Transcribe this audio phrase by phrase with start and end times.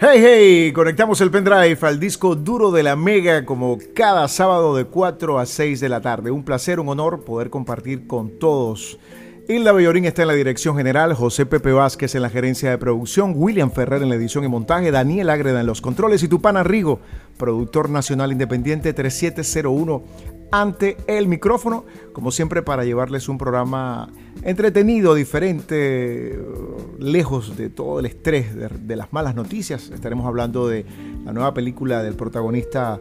[0.00, 4.84] Hey, hey, conectamos el pendrive al disco duro de la Mega como cada sábado de
[4.84, 6.30] 4 a 6 de la tarde.
[6.30, 8.96] Un placer, un honor poder compartir con todos.
[9.48, 13.32] Hilda Bellorín está en la dirección general, José Pepe Vázquez en la gerencia de producción,
[13.34, 17.00] William Ferrer en la edición y montaje, Daniel Ágreda en los controles y Tupana Rigo,
[17.36, 20.04] productor nacional independiente 3701
[20.50, 24.10] ante el micrófono, como siempre para llevarles un programa
[24.42, 26.38] entretenido, diferente,
[26.98, 29.90] lejos de todo el estrés de, las malas noticias.
[29.90, 30.84] Estaremos hablando de
[31.24, 33.00] la nueva película del protagonista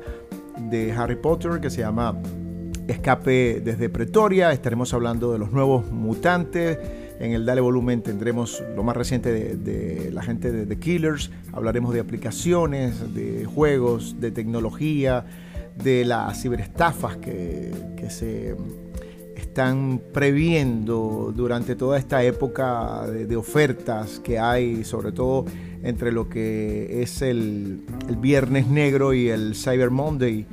[0.57, 2.17] de Harry Potter que se llama
[2.87, 4.51] Escape desde Pretoria.
[4.51, 6.77] Estaremos hablando de los nuevos mutantes.
[7.19, 11.31] En el Dale Volumen tendremos lo más reciente de, la gente de The Killers.
[11.51, 15.25] Hablaremos de aplicaciones, de juegos, de tecnología,
[15.83, 18.55] de las ciberestafas que, que se
[19.57, 25.45] están previendo durante toda esta época de, ofertas que hay, sobre todo
[25.81, 27.81] entre lo que es el,
[28.19, 30.45] Viernes Negro y el Cyber Monday.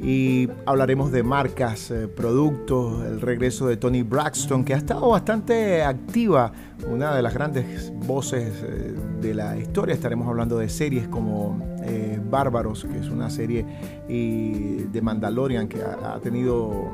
[0.00, 5.82] Y hablaremos de marcas, eh, productos, el regreso de Tony Braxton, que ha estado bastante
[5.82, 6.50] activa,
[6.90, 9.94] una de las grandes voces eh, de la historia.
[9.94, 13.64] Estaremos hablando de series como eh, Bárbaros, que es una serie
[14.08, 16.90] de Mandalorian que ha tenido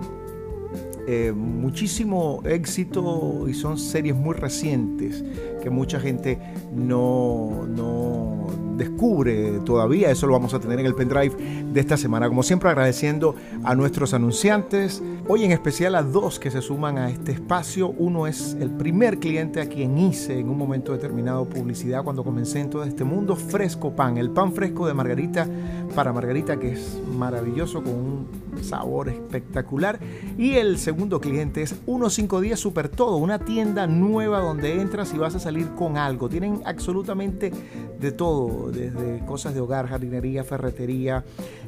[1.05, 5.25] eh, muchísimo éxito y son series muy recientes
[5.61, 6.39] que mucha gente
[6.73, 10.11] no, no descubre todavía.
[10.11, 11.35] Eso lo vamos a tener en el pendrive
[11.73, 12.29] de esta semana.
[12.29, 17.11] Como siempre agradeciendo a nuestros anunciantes, hoy en especial a dos que se suman a
[17.11, 17.89] este espacio.
[17.89, 22.61] Uno es el primer cliente a quien hice en un momento determinado publicidad cuando comencé
[22.61, 25.47] en todo este mundo, Fresco Pan, el pan fresco de Margarita
[25.95, 29.99] para Margarita que es maravilloso con un sabor espectacular.
[30.39, 35.35] Y el segundo cliente es 152 Super Todo, una tienda nueva donde entras y vas
[35.35, 36.29] a salir con algo.
[36.29, 37.53] Tienen absolutamente
[38.01, 41.25] de todo, desde cosas de hogar, jardinería, ferretería,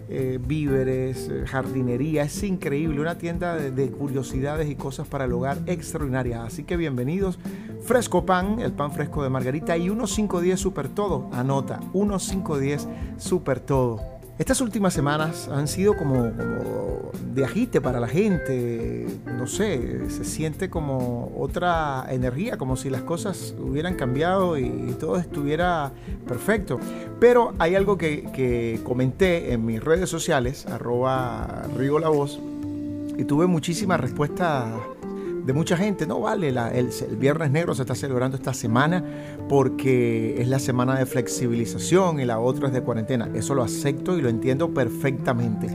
[0.09, 2.23] eh, víveres, eh, jardinería.
[2.25, 6.45] Es increíble, una tienda de, curiosidades y cosas para el hogar extraordinaria.
[6.45, 7.39] Así que bienvenidos.
[7.83, 11.29] Fresco Pan, el pan fresco de Margarita y 1510 Super Todo.
[11.33, 14.14] Anota, 1510 Super Todo.
[14.37, 16.25] Estas últimas semanas han sido como,
[17.35, 23.03] de agite para la gente, no sé, se siente como otra energía, como si las
[23.03, 25.93] cosas hubieran cambiado y, todo estuviera
[26.27, 26.81] perfecto.
[27.21, 32.41] Pero hay algo que, comenté en mis redes sociales, arroba Rigo La Voz,
[33.17, 34.67] y tuve muchísimas respuestas
[35.45, 36.07] de mucha gente.
[36.07, 39.05] No vale, el, el, Viernes Negro se está celebrando esta semana
[39.49, 43.29] porque es la semana de flexibilización y la otra es de cuarentena.
[43.35, 45.69] Eso lo acepto y lo entiendo perfectamente.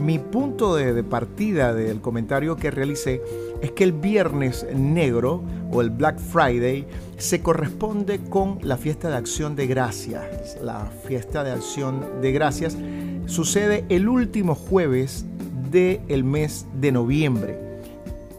[0.00, 3.20] Mi punto de, partida del comentario que realicé
[3.60, 6.86] es que el Viernes Negro o el Black Friday
[7.18, 10.58] se corresponde con la fiesta de acción de gracias.
[10.62, 12.78] La fiesta de acción de gracias
[13.26, 15.26] sucede el último jueves
[15.70, 17.69] del mes de noviembre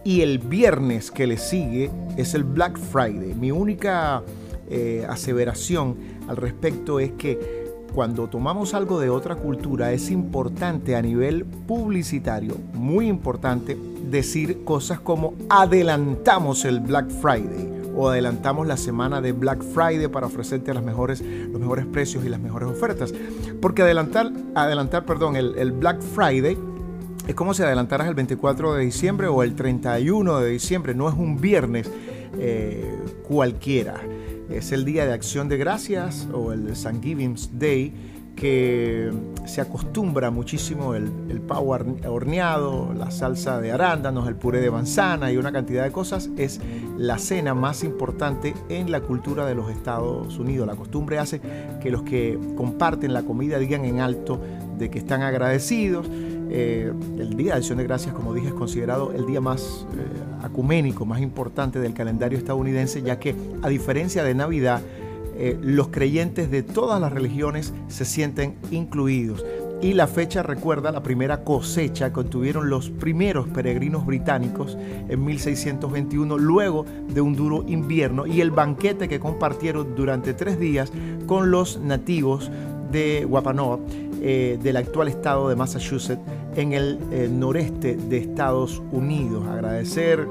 [0.04, 3.36] y el viernes que le sigue es el Black Friday.
[3.36, 4.24] Mi única
[4.70, 5.98] eh, aseveración
[6.28, 7.62] al respecto es que
[7.94, 13.78] cuando tomamos algo de otra cultura es importante a nivel publicitario, muy importante,
[14.10, 20.28] decir cosas como adelantamos el Black Friday o adelantamos la semana de Black Friday para
[20.28, 23.14] ofrecerte las mejores, los mejores precios y las mejores ofertas.
[23.62, 26.58] Porque adelantar, adelantar perdón, el, el Black Friday
[27.28, 31.16] es como si adelantaras el 24 de diciembre o el 31 de diciembre, no es
[31.16, 31.90] un viernes
[32.40, 32.96] eh,
[33.28, 34.02] cualquiera.
[34.50, 37.94] Es el día de acción de gracias o el Thanksgiving Day
[38.36, 39.12] que
[39.46, 41.78] se acostumbra muchísimo el, el pavo
[42.08, 46.30] horneado, la salsa de arándanos, el puré de manzana y una cantidad de cosas.
[46.38, 46.60] Es
[46.98, 50.66] la cena más importante en la cultura de los Estados Unidos.
[50.66, 51.40] La costumbre hace
[51.82, 54.42] que los que comparten la comida digan en alto
[54.78, 56.08] de que están agradecidos
[56.54, 60.44] eh, el Día de Acción de Gracias, como dije, es considerado el día más eh,
[60.44, 64.82] acuménico, más importante del calendario estadounidense, ya que a diferencia de Navidad,
[65.38, 69.46] eh, los creyentes de todas las religiones se sienten incluidos.
[69.82, 74.78] Y la fecha recuerda la primera cosecha que obtuvieron los primeros peregrinos británicos
[75.08, 80.92] en 1621, luego de un duro invierno, y el banquete que compartieron durante tres días
[81.28, 82.52] con los nativos
[82.92, 83.26] de
[84.22, 86.22] Wampanoag, del actual estado de Massachusetts,
[86.56, 89.48] en el eh, noreste de Estados Unidos.
[89.48, 90.28] Agradecer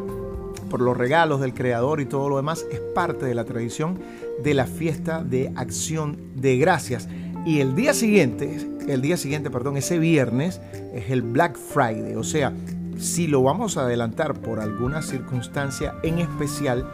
[0.69, 3.99] por los regalos del creador y todo lo demás es parte de la tradición
[4.43, 7.09] de la fiesta de acción de gracias.
[7.45, 10.61] Y el día siguiente, el día siguiente, perdón, ese viernes
[10.95, 12.53] es el Black Friday, o sea,
[12.99, 16.87] si lo vamos a adelantar por alguna circunstancia en especial,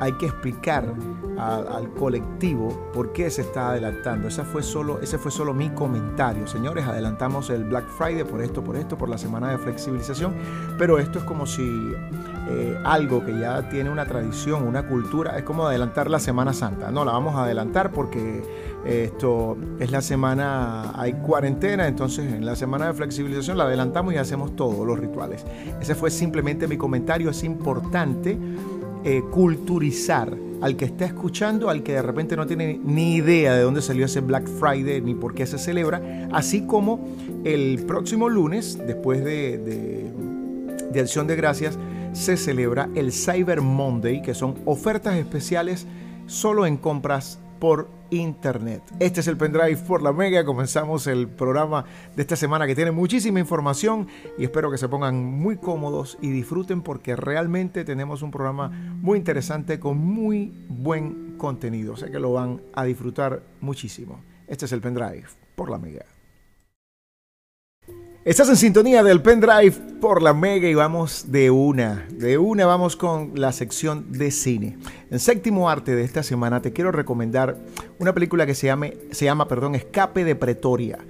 [0.00, 0.94] hay que explicar
[1.38, 4.28] al colectivo por qué se está adelantando.
[4.28, 6.46] Ese fue, solo, ese fue solo mi comentario.
[6.46, 10.34] Señores, adelantamos el Black Friday por esto, por esto, por la semana de flexibilización,
[10.78, 11.62] pero esto es como si
[12.48, 16.90] eh, algo que ya tiene una tradición, una cultura, es como adelantar la Semana Santa.
[16.90, 18.42] No, la vamos a adelantar porque
[18.84, 24.14] eh, esto es la semana, hay cuarentena, entonces en la semana de flexibilización la adelantamos
[24.14, 25.44] y hacemos todos los rituales.
[25.80, 28.38] Ese fue simplemente mi comentario, es importante
[29.04, 33.62] eh, culturizar al que está escuchando, al que de repente no tiene ni idea de
[33.62, 37.08] dónde salió ese Black Friday ni por qué se celebra, así como
[37.44, 40.12] el próximo lunes, después de, de,
[40.92, 41.78] de Acción de Gracias,
[42.12, 45.86] se celebra el Cyber Monday, que son ofertas especiales
[46.26, 48.82] solo en compras por internet.
[48.98, 50.44] Este es el pendrive por la Mega.
[50.44, 51.84] Comenzamos el programa
[52.16, 56.30] de esta semana que tiene muchísima información y espero que se pongan muy cómodos y
[56.30, 61.96] disfruten porque realmente tenemos un programa muy interesante con muy buen contenido.
[61.96, 64.18] Sé que lo van a disfrutar muchísimo.
[64.48, 66.04] Este es el pendrive por la Mega.
[68.24, 72.94] Estás en sintonía del pendrive por la Mega y vamos de una, de una vamos
[72.94, 74.78] con la sección de cine.
[75.10, 77.56] En séptimo arte de esta semana te quiero recomendar
[77.98, 81.00] una película que se, llame, se llama perdón, Escape de Pretoria.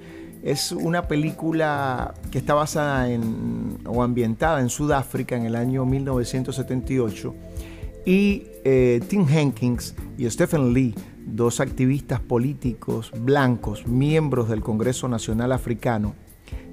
[0.41, 7.35] Es una película que está basada en o ambientada en Sudáfrica en el año 1978
[8.07, 10.95] y eh, Tim Hankins y Stephen Lee,
[11.27, 16.15] dos activistas políticos blancos, miembros del Congreso Nacional Africano,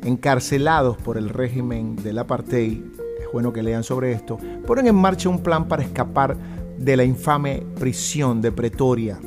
[0.04, 2.82] encarcelados por el régimen del apartheid,
[3.20, 6.36] es bueno que lean sobre esto, ponen en marcha un plan para escapar
[6.78, 9.18] de la infame prisión de Pretoria.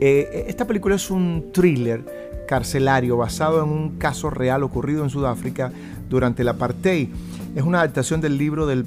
[0.00, 2.04] Eh, esta película es un thriller
[2.46, 5.72] carcelario basado en un caso real ocurrido en Sudáfrica
[6.08, 7.08] durante el apartheid.
[7.54, 8.84] Es una adaptación del libro del,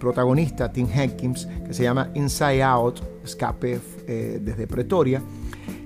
[0.00, 5.22] protagonista Tim Hankins que se llama Inside Out, Escape eh, desde Pretoria.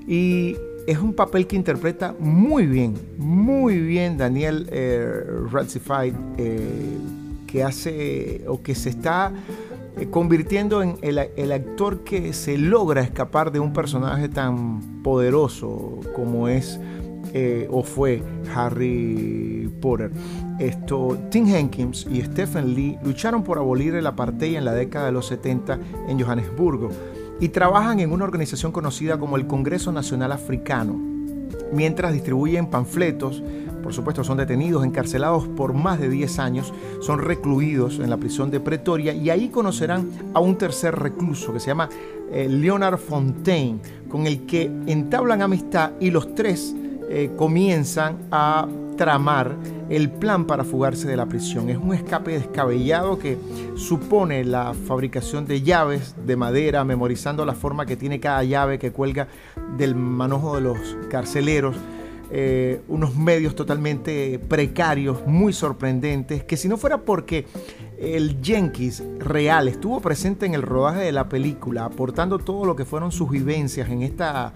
[0.06, 0.56] Y
[0.87, 5.25] es un papel que interpreta muy bien, muy bien Daniel eh,
[6.38, 6.99] eh
[7.46, 9.31] que hace o que se está
[9.99, 16.49] eh, convirtiendo en el, actor que se logra escapar de un personaje tan poderoso como
[16.49, 16.81] es
[17.35, 18.23] eh, o fue
[18.55, 20.11] Harry Potter.
[20.58, 25.12] Esto, Tim Hankins y Stephen Lee lucharon por abolir el apartheid en la década de
[25.12, 25.78] los 70
[26.08, 26.88] en Johannesburgo
[27.40, 31.00] y trabajan en una organización conocida como el Congreso Nacional Africano.
[31.73, 33.43] Mientras distribuyen panfletos,
[33.82, 38.50] por supuesto son detenidos, encarcelados por más de 10 años, son recluidos en la prisión
[38.50, 41.88] de Pretoria y ahí conocerán a un tercer recluso que se llama
[42.31, 46.75] eh, Leonard Fontaine, con el que entablan amistad y los tres
[47.11, 49.56] eh, comienzan a tramar
[49.93, 51.69] el plan para fugarse de la prisión.
[51.69, 53.37] Es un escape descabellado que
[53.77, 58.91] supone la fabricación de llaves de madera, memorizando la forma que tiene cada llave que
[58.91, 59.29] cuelga
[59.77, 60.79] del manojo de los
[61.11, 61.77] carceleros.
[62.31, 67.45] Eh, unos medios totalmente precarios, muy sorprendentes, que si no fuera porque
[67.99, 72.87] el Jenkins real estuvo presente en el rodaje de la película, aportando todo lo que
[72.87, 74.55] fueron sus vivencias en esta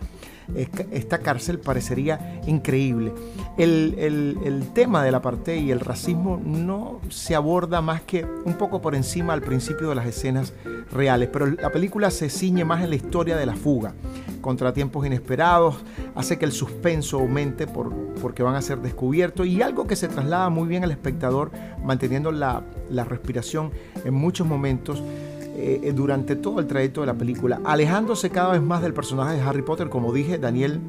[0.55, 3.13] esta cárcel parecería increíble.
[3.57, 8.83] El, tema de la parte y el racismo no se aborda más que un poco
[8.83, 10.53] por encima al principio de las escenas
[10.93, 13.95] reales, pero la película se ciñe más en la historia de la fuga.
[14.41, 15.77] Contratiempos inesperados
[16.15, 20.09] hace que el suspenso aumente por, porque van a ser descubiertos y algo que se
[20.09, 21.51] traslada muy bien al espectador,
[21.83, 23.73] manteniendo la, la respiración
[24.05, 25.03] en muchos momentos
[25.57, 29.43] eh, durante todo el trayecto de la película, alejándose cada vez más del personaje de
[29.43, 29.89] Harry Potter.
[29.89, 30.81] Como dije, Daniel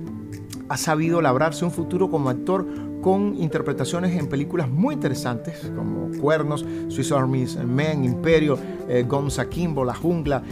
[0.69, 2.65] ha sabido labrarse un futuro como actor
[3.01, 8.57] con interpretaciones en películas muy interesantes como Cuernos, Swiss Army Men, Imperio,
[8.89, 10.43] eh, Gonza Kimbo, La Jungla.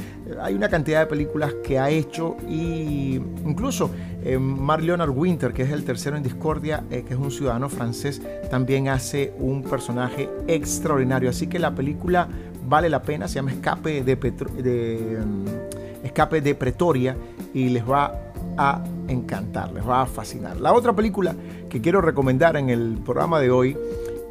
[0.41, 3.89] hay una cantidad de películas que ha hecho y incluso
[4.23, 7.67] eh, Mark Leonard Winter, que es el tercero en Discordia, eh, que es un ciudadano
[7.67, 11.29] francés, también hace un personaje extraordinario.
[11.29, 12.29] Así que la película
[12.67, 17.15] vale la pena, se llama Escape de, de mm, Escape de Pretoria
[17.53, 18.13] y les va
[18.57, 20.59] a encantar, les va a fascinar.
[20.59, 21.35] La otra película
[21.69, 23.77] que quiero recomendar en el programa de hoy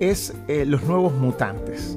[0.00, 1.97] es eh, Los Nuevos Mutantes.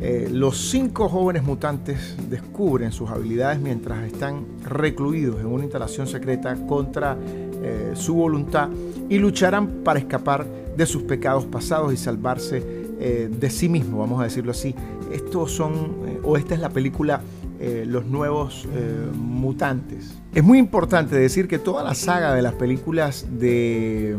[0.00, 6.54] Eh, los cinco jóvenes mutantes descubren sus habilidades mientras están recluidos en una instalación secreta
[6.66, 7.16] contra
[7.62, 8.68] eh, su voluntad
[9.08, 10.44] y lucharán para escapar
[10.76, 14.74] de sus pecados pasados y salvarse de sí mismos, vamos a decirlo así,
[15.14, 15.72] estos son,
[16.06, 17.20] eh, o esta es la película
[17.60, 20.14] eh, Los Nuevos eh, Mutantes.
[20.34, 24.16] Es muy importante decir que toda la saga de las películas de,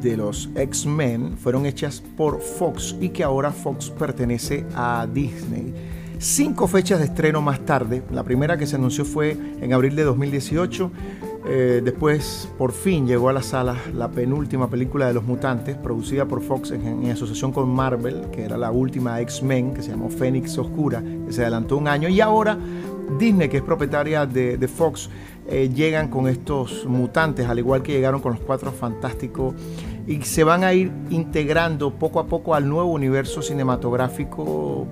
[0.00, 5.74] de los X-Men fueron hechas por Fox y que ahora Fox pertenece a Disney.
[6.18, 8.02] cinco fechas de estreno más tarde.
[8.12, 10.90] La primera que se anunció fue en abril de 2018.
[11.46, 16.24] Eh, después, por fin, llegó a las salas la penúltima película de Los Mutantes, producida
[16.24, 20.56] por Fox en, asociación con Marvel, que era la última X-Men, que se llamó Fénix
[20.56, 22.08] Oscura, que se adelantó un año.
[22.08, 22.56] Y ahora
[23.18, 25.10] Disney, que es propietaria de, Fox,
[25.46, 29.54] eh, llegan con estos mutantes, al igual que llegaron con los Cuatro Fantásticos,
[30.06, 34.86] y se van a ir integrando poco a poco al nuevo universo cinematográfico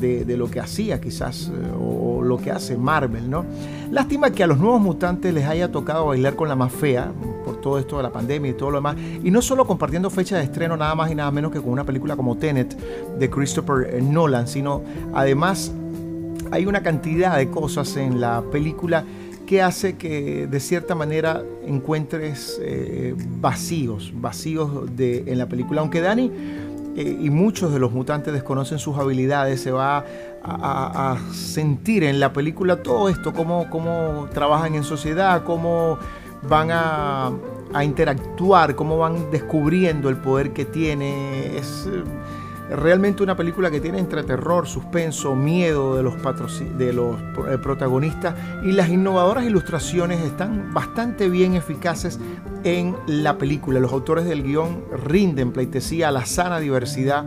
[0.00, 3.44] de, lo que hacía quizás eh, o, lo que hace Marvel, ¿no?
[3.90, 7.12] Lástima que a los nuevos mutantes les haya tocado bailar con la más fea
[7.44, 10.36] por todo esto de la pandemia y todo lo demás, y no solo compartiendo fecha
[10.36, 12.76] de estreno nada más y nada menos que con una película como Tenet
[13.18, 15.72] de Christopher Nolan, sino además
[16.50, 19.04] hay una cantidad de cosas en la película
[19.46, 25.80] que hace que de cierta manera encuentres eh, vacíos, vacíos de, en la película.
[25.80, 26.30] Aunque Dani
[26.96, 30.04] eh, y muchos de los mutantes desconocen sus habilidades, se va
[30.42, 35.98] a, sentir en la película todo esto, cómo, cómo trabajan en sociedad, cómo
[36.48, 37.30] van a,
[37.72, 41.56] a, interactuar, cómo van descubriendo el poder que tiene.
[41.58, 41.88] Es,
[42.70, 46.14] realmente una película que tiene entre terror, suspenso, miedo de los,
[46.78, 47.16] de los
[47.48, 48.34] eh, protagonistas
[48.64, 52.18] y las innovadoras ilustraciones están bastante bien eficaces
[52.64, 53.80] en la película.
[53.80, 57.24] Los autores del guion rinden pleitesía a la sana diversidad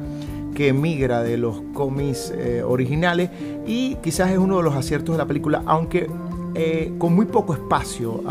[0.56, 3.30] que emigra de los cómics eh, originales
[3.66, 6.08] y quizás es uno de los aciertos de la película, aunque
[6.56, 8.24] eh, con muy poco espacio,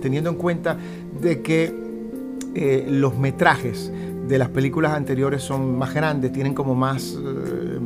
[0.00, 0.76] teniendo en cuenta
[1.20, 1.84] de que
[2.88, 3.90] los metrajes
[4.26, 7.80] de las películas anteriores son más grandes, tienen como más, eh,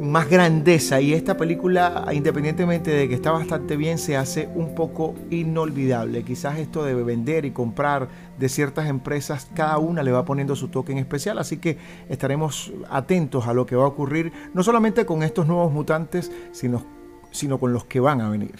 [0.00, 5.14] más grandeza y esta película, independientemente de que está bastante bien, se hace un poco
[5.30, 6.22] inolvidable.
[6.22, 8.08] Quizás esto de vender y comprar
[8.38, 12.72] de ciertas empresas, cada una le va poniendo su toque en especial, así que estaremos
[12.90, 16.84] atentos a lo que va a ocurrir, no solamente con estos nuevos mutantes, sino,
[17.30, 18.54] sino con los que van a venir.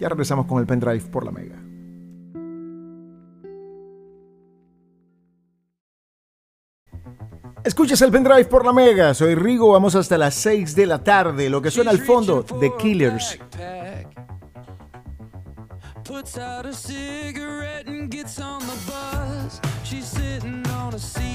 [0.00, 1.71] Ya regresamos con el pendrive por la mega.
[7.64, 11.48] Escuchas el pendrive por la mega, soy Rigo, vamos hasta las 6 de la tarde.
[11.48, 13.38] Lo que suena al fondo, The Killers.
[16.02, 19.60] Puts out a cigarette and gets on the bus.
[19.84, 21.32] She's sitting on a secret.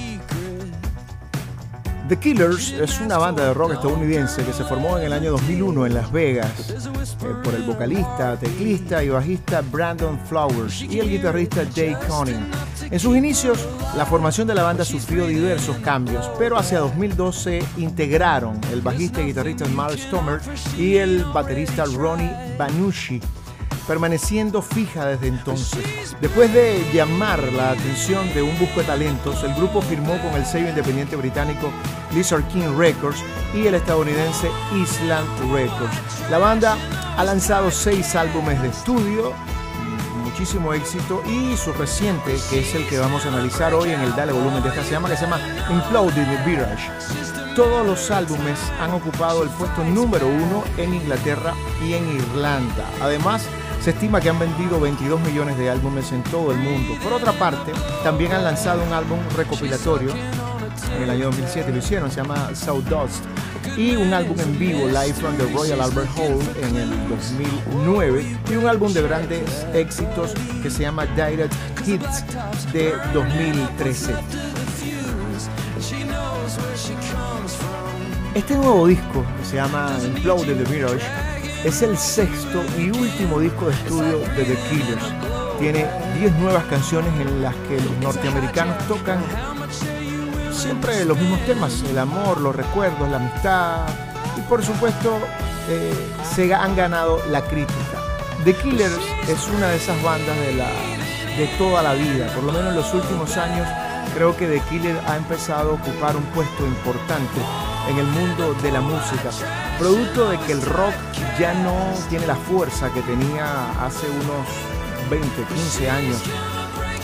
[2.08, 5.86] The Killers es una banda de rock estadounidense que se formó en el año 2001
[5.86, 11.66] en Las Vegas eh, por el vocalista, teclista y bajista Brandon Flowers y el guitarrista
[11.74, 12.50] Jay Conning.
[12.90, 18.58] En sus inicios, la formación de la banda sufrió diversos cambios, pero hacia 2012 integraron
[18.72, 20.40] el bajista y guitarrista Mark Stomer
[20.78, 23.20] y el baterista Ronnie Banucci
[23.86, 26.14] permaneciendo fija desde entonces.
[26.20, 30.44] Después de llamar la atención de un busco de talentos, el grupo firmó con el
[30.44, 31.70] sello independiente británico
[32.14, 33.18] Lizard King Records
[33.54, 35.96] y el estadounidense Island Records.
[36.30, 36.76] La banda
[37.16, 39.32] ha lanzado seis álbumes de estudio,
[40.38, 44.14] muchísimo éxito y su reciente, que es el que vamos a analizar hoy en el
[44.14, 46.88] Dale Volumen de esta se llama, que se llama Imploding the Virage.
[47.56, 51.54] Todos los álbumes han ocupado el puesto número uno en Inglaterra
[51.84, 52.84] y en Irlanda.
[53.02, 53.48] Además,
[53.82, 56.94] se estima que han vendido 22 millones de álbumes en todo el mundo.
[57.02, 57.72] Por otra parte,
[58.04, 60.12] también han lanzado un álbum recopilatorio
[60.96, 62.50] en el año 2007, lo hicieron, se llama
[62.88, 63.24] Dust
[63.76, 68.54] y un álbum en vivo, Live from the Royal Albert Hall, en el 2009, y
[68.54, 70.32] un álbum de grandes éxitos
[70.62, 71.54] que se llama Direct
[71.86, 72.24] Hits
[72.72, 74.14] de 2013.
[78.34, 81.04] Este nuevo disco, que se llama Implode the Mirage,
[81.64, 85.04] es el sexto y último disco de estudio de The Killers.
[85.58, 85.86] Tiene
[86.20, 89.18] 10 nuevas canciones en las que los norteamericanos tocan
[90.58, 93.86] siempre los mismos temas, el amor, los recuerdos, la amistad
[94.36, 95.18] y por supuesto
[95.68, 95.92] eh,
[96.34, 98.02] se han ganado la crítica.
[98.44, 98.98] The Killers
[99.28, 100.66] es una de esas bandas de, la,
[101.36, 103.66] de toda la vida, por lo menos en los últimos años
[104.14, 107.40] creo que The Killers ha empezado a ocupar un puesto importante
[107.88, 109.30] en el mundo de la música,
[109.78, 110.94] producto de que el rock
[111.38, 111.74] ya no
[112.08, 114.46] tiene la fuerza que tenía hace unos
[115.08, 116.22] 20, 15 años.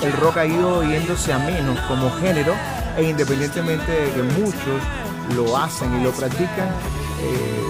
[0.03, 2.55] El rock ha ido yéndose a menos como género
[2.97, 4.81] e independientemente de que muchos
[5.35, 6.69] lo hacen y lo practican,
[7.21, 7.65] eh,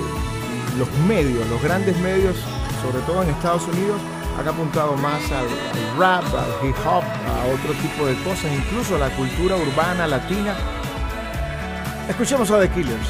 [0.78, 2.36] los medios, los grandes medios,
[2.82, 4.00] sobre todo en Estados Unidos,
[4.38, 5.46] han apuntado más al,
[5.98, 10.54] rap, al hip hop, a otro tipo de cosas, incluso a la cultura urbana latina.
[12.08, 13.08] Escuchemos a The Killers.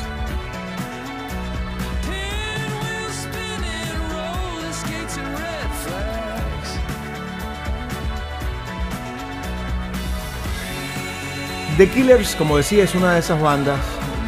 [11.77, 13.81] The Killers, como decía, es una de esas bandas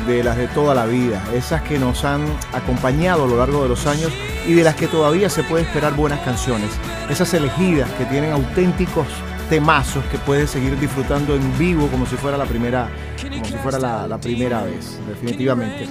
[0.09, 3.69] de las de toda la vida, esas que nos han acompañado a lo largo de
[3.69, 4.13] los años
[4.49, 6.71] y de las que todavía se puede esperar buenas canciones,
[7.09, 9.07] esas elegidas que tienen auténticos
[9.49, 12.89] temazos que puedes seguir disfrutando en vivo como si fuera la primera,
[13.23, 15.89] como si fuera la, primera vez, definitivamente.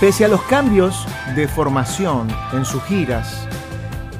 [0.00, 3.46] Pese a los cambios de formación en sus giras,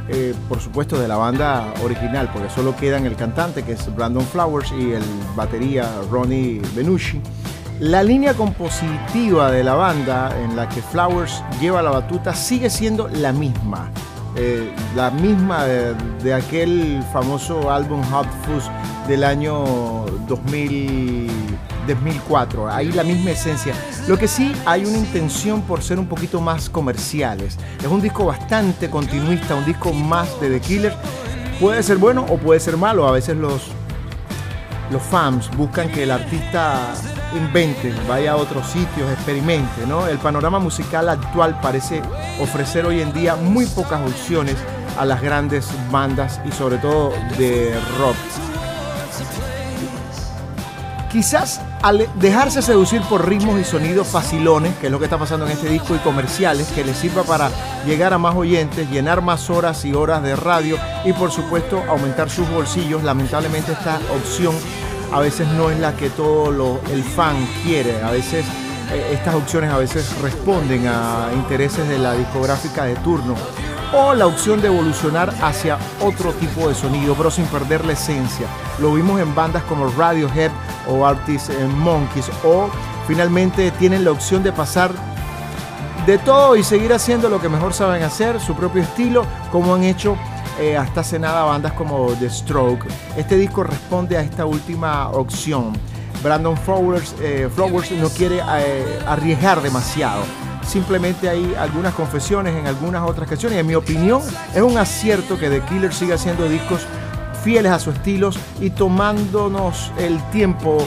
[0.08, 4.25] eh, por supuesto de la banda original, porque solo quedan el cantante que es Brandon
[4.25, 5.02] Flowers y el
[5.34, 7.20] batería Ronnie Benucci.
[7.80, 13.08] La línea compositiva de la banda en la que Flowers lleva la batuta sigue siendo
[13.08, 13.90] la misma.
[14.37, 18.64] Eh, la misma de, aquel famoso álbum Hot Fuzz
[19.08, 19.64] del año
[20.28, 21.30] 2000,
[21.87, 22.68] 2004.
[22.70, 23.75] Ahí la misma esencia.
[24.06, 27.56] Lo que sí hay una intención por ser un poquito más comerciales.
[27.80, 30.94] Es un disco bastante continuista, un disco más de The Killer.
[31.58, 33.08] Puede ser bueno o puede ser malo.
[33.08, 33.68] A veces los,
[34.90, 36.92] los fans buscan que el artista
[37.34, 39.87] invente, vaya a otros sitios, experimente.
[39.88, 40.06] ¿no?
[40.06, 42.02] El panorama musical actual parece
[42.40, 44.56] ofrecer hoy en día muy pocas opciones
[44.99, 48.53] a las grandes bandas y sobre todo de rock.
[51.14, 55.47] Quizás al dejarse seducir por ritmos y sonidos facilones, que es lo que está pasando
[55.47, 57.52] en este disco, y comerciales, que les sirva para
[57.87, 62.30] llegar a más oyentes, llenar más horas y horas de radio y por supuesto aumentar
[62.30, 64.56] sus bolsillos, lamentablemente esta opción
[65.12, 68.02] a veces no es la que todo el fan quiere.
[68.02, 68.44] A veces
[68.92, 73.37] eh, estas opciones a veces responden a intereses de la discográfica de turno
[73.94, 78.46] o la opción de evolucionar hacia otro tipo de sonido, pero sin perder la esencia.
[78.80, 80.50] Lo vimos en bandas como Radiohead
[80.88, 82.68] o Artist Monkeys, o
[83.06, 84.90] finalmente tienen la opción de pasar
[86.06, 89.84] de todo y seguir haciendo lo que mejor saben hacer, su propio estilo, como han
[89.84, 90.16] hecho
[90.60, 92.86] eh, hasta hace nada bandas como The Stroke.
[93.16, 95.72] Este disco responde a esta última opción.
[96.22, 100.22] Brandon Flowers, eh, Flowers no quiere eh, arriesgar demasiado.
[100.66, 103.59] Simplemente hay algunas confesiones en algunas otras canciones.
[103.59, 104.23] En mi opinión,
[104.54, 106.87] es un acierto que The Killer siga haciendo discos
[107.44, 110.78] fieles a su estilo y tomándonos el tiempo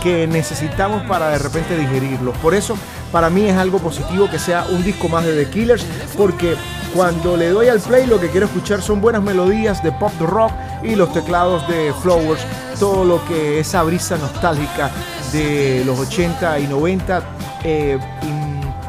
[0.00, 2.36] que necesitamos para de repente digerirlos.
[2.38, 2.76] Por eso,
[3.10, 5.84] para mí es algo positivo que sea un disco más de The Killers,
[6.16, 6.54] porque
[6.94, 10.52] cuando le doy al play lo que quiero escuchar son buenas melodías de pop rock
[10.84, 12.42] y los teclados de Flowers,
[12.78, 14.90] todo lo que esa brisa nostálgica
[15.32, 17.22] de los 80 y 90
[17.64, 17.98] eh,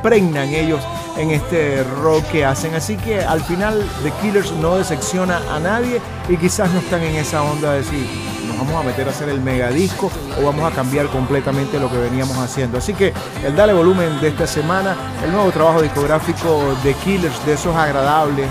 [0.05, 0.81] impregnan ellos
[1.17, 2.75] en este rock que hacen.
[2.75, 7.15] Así que al final The Killers no decepciona a nadie y quizás no están en
[7.15, 8.07] esa onda de decir,
[8.47, 11.97] nos vamos a meter a hacer el megadisco o vamos a cambiar completamente lo que
[11.97, 12.77] veníamos haciendo.
[12.77, 13.13] Así que
[13.43, 18.49] el Dale Volumen de esta semana, el nuevo trabajo discográfico de Killers, de esos agradables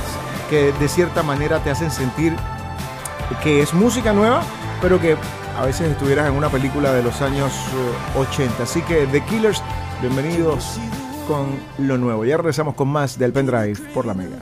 [0.50, 2.34] que de cierta manera te hacen sentir
[3.44, 4.42] que es música nueva,
[4.82, 5.16] pero que
[5.56, 7.52] a veces estuvieras en una película de los años
[8.16, 8.42] 80.
[8.42, 9.62] Eh, Así que The Killers,
[10.02, 10.80] bienvenidos
[11.26, 11.46] con
[11.78, 12.24] lo nuevo.
[12.24, 14.38] Ya regresamos con más del pendrive por la Mega.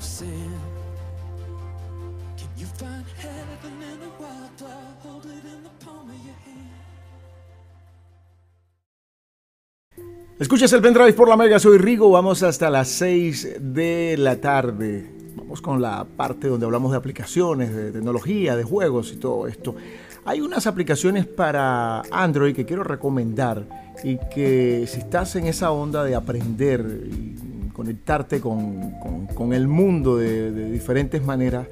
[10.39, 15.09] Escuchas el pendrive por la Mega, soy Rigo, vamos hasta las 6 de la tarde.
[15.37, 19.77] Vamos con la parte donde hablamos de aplicaciones, de tecnología, de juegos y todo esto.
[20.25, 23.65] Hay unas aplicaciones para Android que quiero recomendar
[24.05, 30.71] y que si estás en esa onda de aprender y conectarte con, el mundo de,
[30.71, 31.67] diferentes maneras,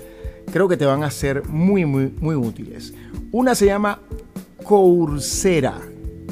[0.52, 2.92] creo que te van a ser muy, muy, muy útiles.
[3.30, 4.00] Una se llama
[4.64, 5.78] Coursera,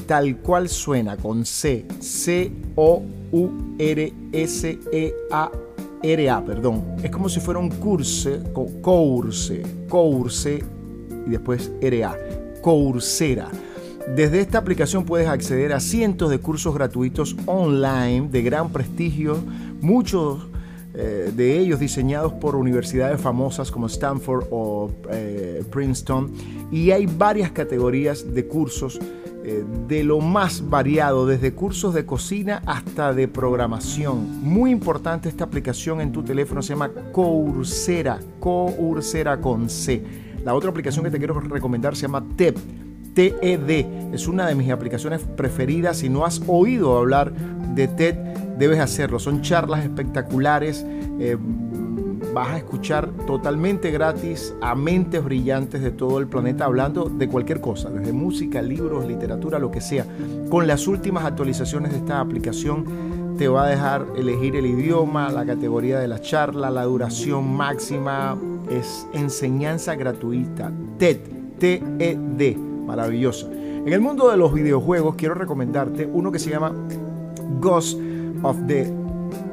[0.09, 3.15] tal cual suena, con C, C-O-U-R-S-E-A-R-A,
[6.45, 6.97] perdón.
[7.01, 8.43] Es como si fuera un curso,
[8.83, 10.65] course, course,
[11.29, 12.17] y después RA,
[12.63, 13.49] Coursera.
[14.17, 19.37] Desde esta aplicación puedes acceder a cientos de cursos gratuitos online de gran prestigio,
[19.83, 20.47] muchos
[20.95, 26.33] eh, de ellos diseñados por universidades famosas como Stanford o eh, Princeton,
[26.73, 28.99] y hay varias categorías de cursos
[29.45, 34.43] eh, de lo más variado, desde cursos de cocina hasta de programación.
[34.43, 40.28] Muy importante esta aplicación en tu teléfono, se llama Coursera, Coursera con C.
[40.45, 42.55] La otra aplicación que te quiero recomendar se llama TED.
[43.15, 43.71] TED
[44.13, 45.99] es una de mis aplicaciones preferidas.
[45.99, 47.33] Si no has oído hablar
[47.75, 48.15] de TED,
[48.59, 49.19] debes hacerlo.
[49.19, 50.85] Son charlas espectaculares.
[51.19, 51.37] Eh,
[52.33, 57.61] vas a escuchar totalmente gratis a mentes brillantes de todo el planeta hablando de cualquier
[57.61, 60.07] cosa, desde música, libros, literatura, lo que sea.
[60.49, 65.47] Con las últimas actualizaciones de esta aplicación te va a dejar elegir el idioma, la
[65.47, 68.37] categoría de la charla, la duración máxima,
[68.71, 70.73] es enseñanza gratuita.
[70.99, 71.19] TED,
[71.59, 73.49] T-E-D, maravillosa.
[73.51, 76.73] En el mundo de los videojuegos quiero recomendarte uno que se llama
[77.61, 77.99] Ghost
[78.43, 78.93] of the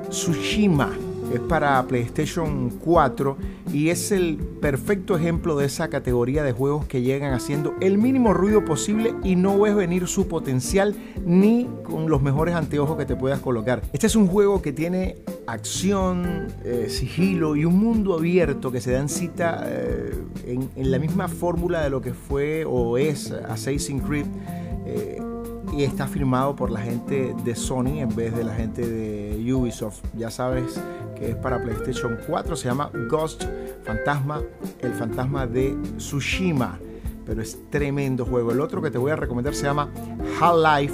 [0.09, 1.04] Tsushima.
[1.33, 3.37] Es para PlayStation 4
[3.73, 8.33] y es el perfecto ejemplo de esa categoría de juegos que llegan haciendo el mínimo
[8.33, 13.15] ruido posible y no ves venir su potencial ni con los mejores anteojos que te
[13.15, 13.81] puedas colocar.
[13.91, 18.91] Este es un juego que tiene acción, eh, sigilo y un mundo abierto que se
[18.91, 20.13] dan cita eh,
[20.45, 24.25] en, la misma fórmula de lo que fue o es Assassin's Creed.
[24.85, 25.21] Eh,
[25.75, 30.03] y está firmado por la gente de Sony en vez de la gente de Ubisoft.
[30.15, 30.79] Ya sabes
[31.15, 33.43] que es para PlayStation 4, se llama Ghost
[33.83, 34.41] Fantasma,
[34.81, 36.79] el fantasma de Tsushima,
[37.25, 38.51] pero es tremendo juego.
[38.51, 39.89] El otro que te voy a recomendar se llama
[40.39, 40.93] Half-Life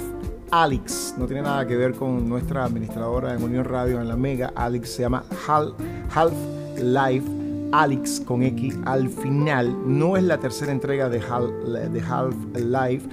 [0.50, 1.14] Alex.
[1.18, 4.52] No tiene nada que ver con nuestra administradora en Unión Radio en la Mega.
[4.54, 7.41] Alex se llama Half-Life
[7.72, 9.74] Alex con X al final.
[9.86, 13.08] No es la tercera entrega de, Half-Life,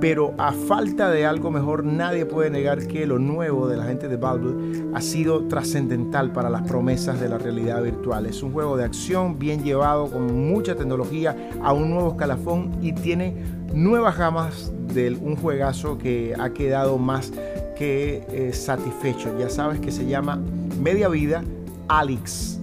[0.00, 4.08] pero a falta de algo mejor, nadie puede negar que lo nuevo de la gente
[4.08, 8.26] de Valve ha sido trascendental para las promesas de la realidad virtual.
[8.26, 12.92] Es un juego de acción bien llevado, con mucha tecnología, a un nuevo escalafón y
[12.92, 13.36] tiene
[13.74, 17.30] nuevas gamas de un juegazo que ha quedado más
[17.76, 19.38] que eh, satisfecho.
[19.38, 20.40] Ya sabes que se llama
[20.80, 21.44] Media Vida
[21.88, 22.57] Alex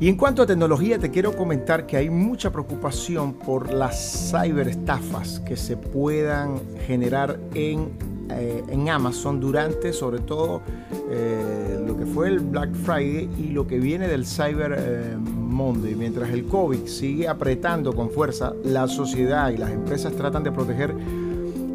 [0.00, 5.40] y en cuanto a tecnología, te quiero comentar que hay mucha preocupación por las ciberestafas
[5.40, 7.90] que se puedan generar en,
[8.30, 10.62] eh, en Amazon durante, sobre todo,
[11.10, 15.94] eh, lo que fue el Black Friday y lo que viene del Cyber eh, Monday.
[15.94, 20.92] Mientras el COVID sigue apretando con fuerza, la sociedad y las empresas tratan de proteger,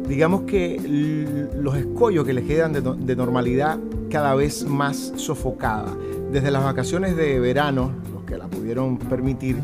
[0.06, 3.78] digamos que los escollos que les quedan de, de normalidad
[4.10, 5.96] cada vez más sofocada.
[6.30, 7.92] Desde las vacaciones de verano,
[8.30, 9.60] que la pudieron permitir,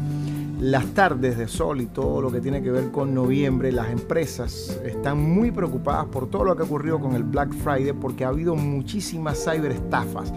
[0.60, 4.80] las tardes de sol y todo lo que tiene que ver con noviembre, las empresas
[4.84, 8.28] están muy preocupadas por todo lo que ha ocurrido con el Black Friday porque ha
[8.28, 10.32] habido muchísimas ciberestafas.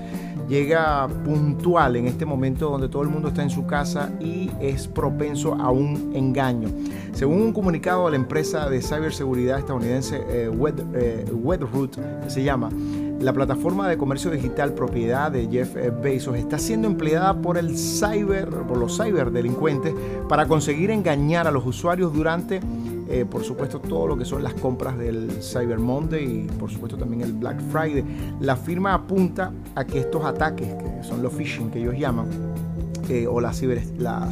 [0.48, 4.88] Llega puntual en este momento donde todo el mundo está en su casa y es
[4.88, 6.70] propenso a un engaño.
[7.14, 10.52] Según un comunicado de la empresa de ciberseguridad estadounidense eh,
[10.94, 12.70] eh Wedroot, se llama,
[13.20, 18.48] la plataforma de comercio digital propiedad de Jeff Bezos está siendo empleada por el cyber,
[18.50, 19.94] por los ciberdelincuentes
[20.30, 22.62] para conseguir engañar a los usuarios durante,
[23.10, 26.98] eh, por supuesto, todo lo que son las compras del Cyber Monday y, por supuesto,
[26.98, 28.06] también el Black Friday.
[28.40, 32.28] La firma apunta a que estos ataques, que son los phishing que ellos llaman,
[33.10, 34.30] eh, o la, ciber, la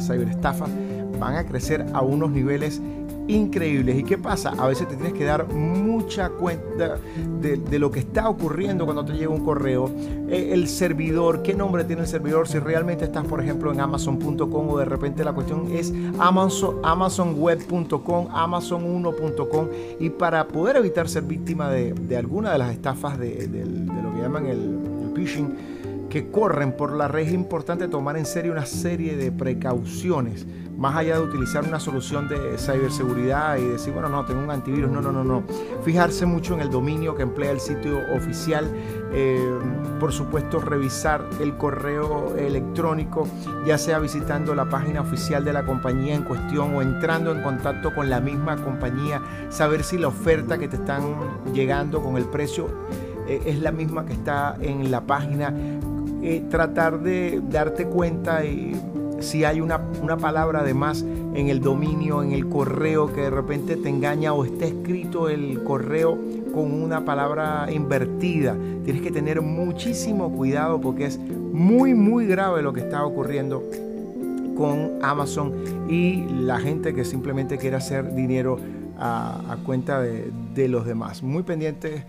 [1.18, 2.80] van a crecer a unos niveles
[3.28, 3.98] increíbles.
[3.98, 4.54] ¿Y qué pasa?
[4.58, 6.98] A veces te tienes que dar mucha cuenta
[7.40, 9.90] de, lo que está ocurriendo cuando te llega un correo.
[10.28, 14.70] Eh, el servidor, qué nombre tiene el servidor, si realmente estás, por ejemplo, en amazon.com
[14.70, 19.68] o de repente la cuestión es Amazon, amazonweb.com, amazon1.com.
[20.00, 24.46] Y para poder evitar ser víctima de, alguna de las estafas de, lo que llaman
[24.46, 29.16] el, el phishing, que corren por la red es importante tomar en serio una serie
[29.16, 30.46] de precauciones
[30.78, 34.88] más allá de utilizar una solución de ciberseguridad y decir, bueno, no, tengo un antivirus,
[34.88, 35.42] no, no, no, no.
[35.82, 38.64] Fijarse mucho en el dominio que emplea el sitio oficial,
[39.12, 39.58] eh,
[39.98, 43.26] por supuesto, revisar el correo electrónico,
[43.66, 47.92] ya sea visitando la página oficial de la compañía en cuestión o entrando en contacto
[47.92, 51.02] con la misma compañía, saber si la oferta que te están
[51.52, 52.68] llegando con el precio
[53.26, 55.52] eh, es la misma que está en la página.
[56.20, 58.74] Eh, tratar de darte cuenta y
[59.20, 59.78] si hay una,
[60.18, 64.44] palabra de más en el dominio, en el correo que de repente te engaña o
[64.44, 66.18] está escrito el correo
[66.52, 68.56] con una palabra invertida.
[68.84, 73.62] Tienes que tener muchísimo cuidado porque es muy, muy grave lo que está ocurriendo
[74.56, 75.52] con Amazon
[75.88, 78.58] y la gente que simplemente quiere hacer dinero
[78.98, 81.22] a, cuenta de, de los demás.
[81.22, 82.02] Muy pendientes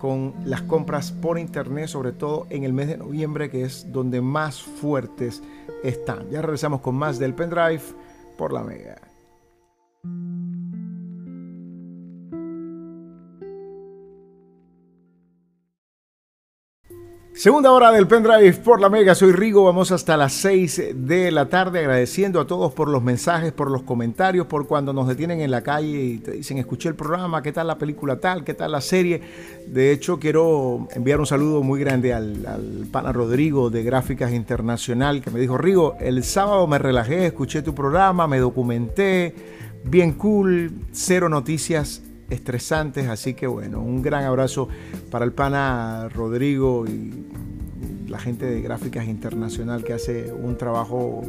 [0.00, 4.20] con las compras por internet, sobre todo en el mes de noviembre, que es donde
[4.20, 5.42] más fuertes
[5.84, 6.30] están.
[6.30, 7.82] Ya regresamos con más del pendrive
[8.36, 9.09] por la Mega.
[17.32, 21.48] Segunda hora del pendrive por la Mega, soy Rigo, vamos hasta las 6 de la
[21.48, 25.50] tarde agradeciendo a todos por los mensajes, por los comentarios, por cuando nos detienen en
[25.50, 28.72] la calle y te dicen escuché el programa, qué tal la película tal, qué tal
[28.72, 29.22] la serie.
[29.68, 35.22] De hecho quiero enviar un saludo muy grande al, al pana Rodrigo de Gráficas Internacional
[35.22, 39.34] que me dijo, Rigo, el sábado me relajé, escuché tu programa, me documenté,
[39.84, 43.08] bien cool, cero noticias estresantes.
[43.08, 44.68] Así que bueno, un gran abrazo
[45.10, 47.26] para el pana Rodrigo y
[48.08, 51.22] la gente de Gráficas Internacional que hace un trabajo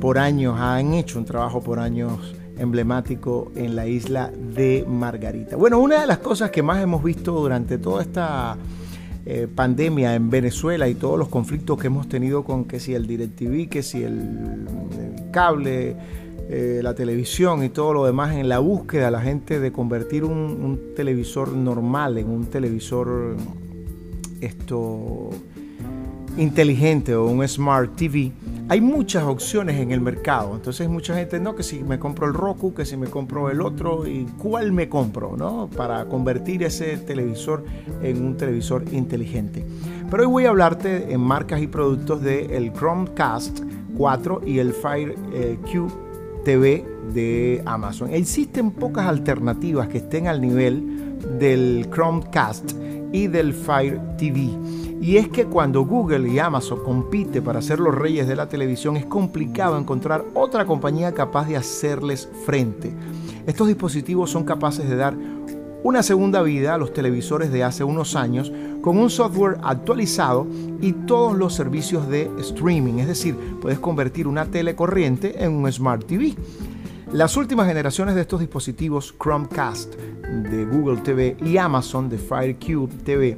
[0.00, 5.56] por años, han hecho un trabajo por años emblemático en la isla de Margarita.
[5.56, 8.56] Bueno, una de las cosas que más hemos visto durante toda esta
[9.26, 13.06] eh, pandemia en Venezuela y todos los conflictos que hemos tenido con que si el
[13.06, 14.66] DirecTV, que si el,
[15.30, 15.96] cable,
[16.50, 20.24] eh, la televisión y todo lo demás en la búsqueda de la gente de convertir
[20.24, 23.36] un, televisor normal en un televisor
[24.40, 25.28] esto
[26.38, 28.32] inteligente o un Smart TV,
[28.70, 30.54] hay muchas opciones en el mercado.
[30.54, 33.60] Entonces mucha gente, no, que si me compro el Roku, que si me compro el
[33.60, 35.68] otro, y cuál me compro, ¿no?
[35.76, 37.62] Para convertir ese televisor
[38.02, 39.66] en un televisor inteligente.
[40.10, 43.60] Pero hoy voy a hablarte en marcas y productos del el Chromecast
[43.98, 46.07] 4 y el Fire eh, Q
[46.48, 48.08] De Amazon.
[48.10, 52.72] Existen pocas alternativas que estén al nivel del Chromecast
[53.12, 54.48] y del Fire TV.
[54.98, 58.96] Y es que cuando Google y Amazon compite para ser los reyes de la televisión
[58.96, 62.94] es complicado encontrar otra compañía capaz de hacerles frente.
[63.46, 65.14] Estos dispositivos son capaces de dar
[65.82, 70.46] una segunda vida a los televisores de hace unos años con un software actualizado
[70.80, 75.70] y todos los servicios de streaming, es decir, puedes convertir una tele corriente en un
[75.70, 76.34] Smart TV.
[77.12, 83.36] Las últimas generaciones de estos dispositivos Chromecast de Google TV y Amazon de FireCube TV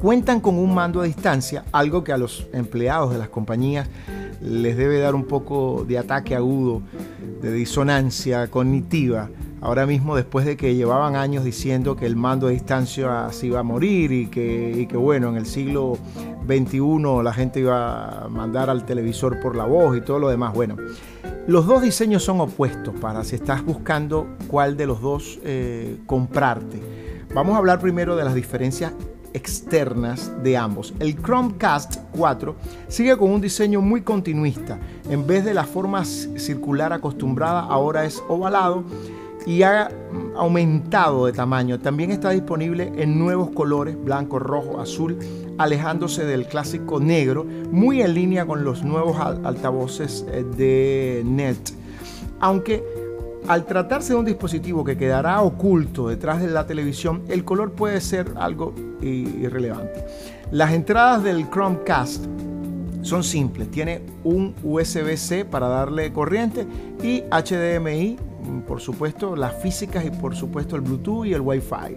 [0.00, 3.88] cuentan con un mando a distancia, algo que a los empleados de las compañías
[4.42, 6.82] les debe dar un poco de ataque agudo,
[7.40, 9.30] de disonancia cognitiva.
[9.64, 13.60] Ahora mismo, después de que llevaban años diciendo que el mando a distancia se iba
[13.60, 15.96] a morir y que, bueno, en el siglo
[16.46, 20.52] XXI la gente iba a mandar al televisor por la voz y todo lo demás.
[20.52, 20.76] Bueno,
[21.46, 26.82] los dos diseños son opuestos para si estás buscando cuál de los dos eh, comprarte.
[27.34, 28.92] Vamos a hablar primero de las diferencias
[29.32, 30.92] externas de ambos.
[31.00, 32.54] El Chromecast 4
[32.88, 34.78] sigue con un diseño muy continuista.
[35.08, 38.84] En vez de la forma circular acostumbrada, ahora es ovalado
[39.46, 39.90] y ha
[40.36, 41.78] aumentado de tamaño.
[41.78, 45.18] También está disponible en nuevos colores, blanco, rojo, azul,
[45.58, 51.58] alejándose del clásico negro, muy en línea con los nuevos altavoces eh, de NET.
[52.40, 52.82] Aunque
[53.46, 58.00] al tratarse de un dispositivo que quedará oculto detrás de la televisión, el color puede
[58.00, 60.04] ser algo irrelevante.
[60.50, 62.24] Las entradas del Chromecast
[63.02, 63.70] son simples.
[63.70, 66.66] Tiene un USB-C para darle corriente
[67.02, 68.16] y HDMI,
[68.66, 71.96] por supuesto, las físicas y por supuesto el Bluetooth y el Wi-Fi.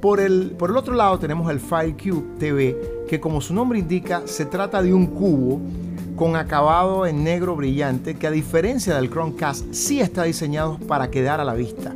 [0.00, 4.22] Por el, por el otro lado tenemos el FireCube TV, que como su nombre indica,
[4.26, 5.60] se trata de un cubo
[6.16, 11.40] con acabado en negro brillante que a diferencia del Chromecast sí está diseñado para quedar
[11.40, 11.94] a la vista.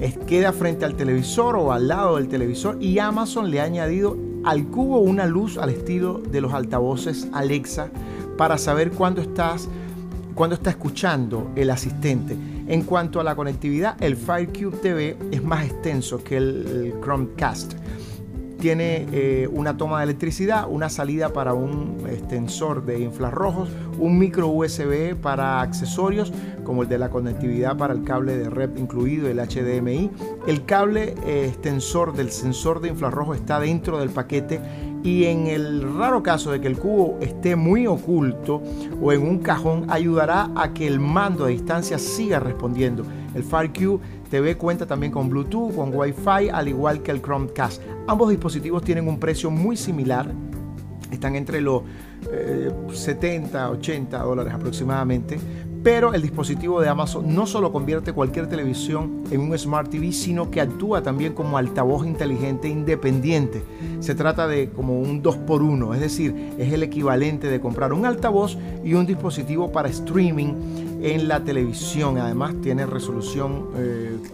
[0.00, 4.16] Es, queda frente al televisor o al lado del televisor y Amazon le ha añadido
[4.44, 7.90] al cubo una luz al estilo de los altavoces Alexa
[8.36, 9.68] para saber cuándo estás
[10.34, 12.36] cuando está escuchando el asistente.
[12.68, 17.72] En cuanto a la conectividad, el FireCube TV es más extenso que el Chromecast
[18.58, 23.68] tiene eh, una toma de electricidad, una salida para un extensor de infrarrojos,
[23.98, 26.32] un micro USB para accesorios
[26.64, 30.10] como el de la conectividad para el cable de red incluido el HDMI.
[30.46, 34.60] El cable eh, extensor del sensor de infrarrojo está dentro del paquete
[35.02, 38.62] y en el raro caso de que el cubo esté muy oculto
[39.00, 43.04] o en un cajón ayudará a que el mando a distancia siga respondiendo.
[43.34, 47.82] El FireCube TV cuenta también con Bluetooth, con Wi-Fi, al igual que el Chromecast.
[48.06, 50.32] Ambos dispositivos tienen un precio muy similar,
[51.10, 51.82] están entre los
[52.92, 55.38] 70, eh, 80 dólares aproximadamente,
[55.82, 60.50] pero el dispositivo de Amazon no solo convierte cualquier televisión en un Smart TV, sino
[60.50, 63.62] que actúa también como altavoz inteligente independiente.
[64.00, 68.56] Se trata de como un 2x1, es decir, es el equivalente de comprar un altavoz
[68.84, 70.54] y un dispositivo para streaming
[71.02, 72.18] en la televisión.
[72.18, 73.66] Además tiene resolución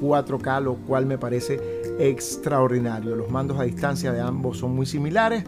[0.01, 1.61] 4K, eh, lo cual me parece
[1.99, 3.15] extraordinario.
[3.17, 5.45] Los mandos a distancia de ambos son muy similares,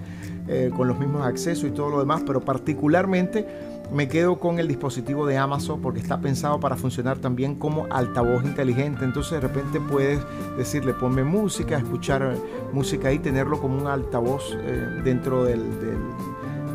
[0.49, 3.45] eh, con los mismos accesos y todo lo demás, pero particularmente
[3.93, 8.45] me quedo con el dispositivo de Amazon porque está pensado para funcionar también como altavoz
[8.45, 9.05] inteligente.
[9.05, 10.21] Entonces de repente puedes
[10.57, 12.35] decirle ponme música, escuchar
[12.73, 15.57] música y tenerlo como un altavoz eh, dentro de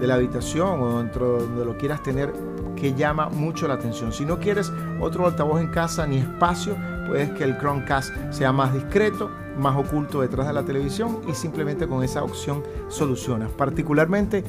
[0.02, 2.34] la habitación o dentro de donde lo quieras tener
[2.76, 4.12] que llama mucho la atención.
[4.12, 6.76] Si no quieres otro altavoz en casa ni espacio,
[7.08, 11.88] puedes que el Chromecast sea más discreto, más oculto detrás de la televisión y simplemente
[11.88, 13.52] con esa opción solucionas.
[13.52, 14.44] Particularmente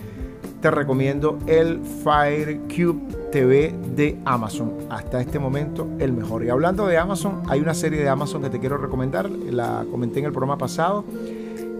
[0.60, 4.72] te recomiendo el FireCube TV de Amazon.
[4.90, 6.44] Hasta este momento el mejor.
[6.44, 9.28] Y hablando de Amazon, hay una serie de Amazon que te quiero recomendar.
[9.28, 11.04] La comenté en el programa pasado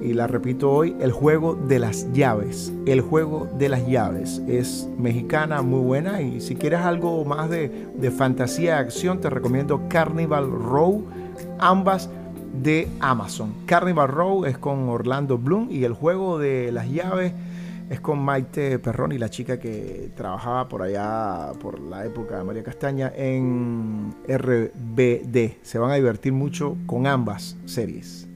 [0.03, 2.72] y la repito hoy, El juego de las llaves.
[2.87, 7.88] El juego de las llaves es mexicana, muy buena y si quieres algo más de,
[7.94, 11.05] de fantasía acción te recomiendo Carnival Row,
[11.59, 12.11] ambas
[12.62, 13.55] de Amazon.
[13.66, 17.33] Carnival Row es con Orlando Bloom y El juego de las llaves
[17.93, 22.63] es con Maite Perroni, la chica que trabajaba por allá, por la época de María
[22.63, 25.59] Castaña, en RBD.
[25.61, 28.27] Se van a divertir mucho con ambas series.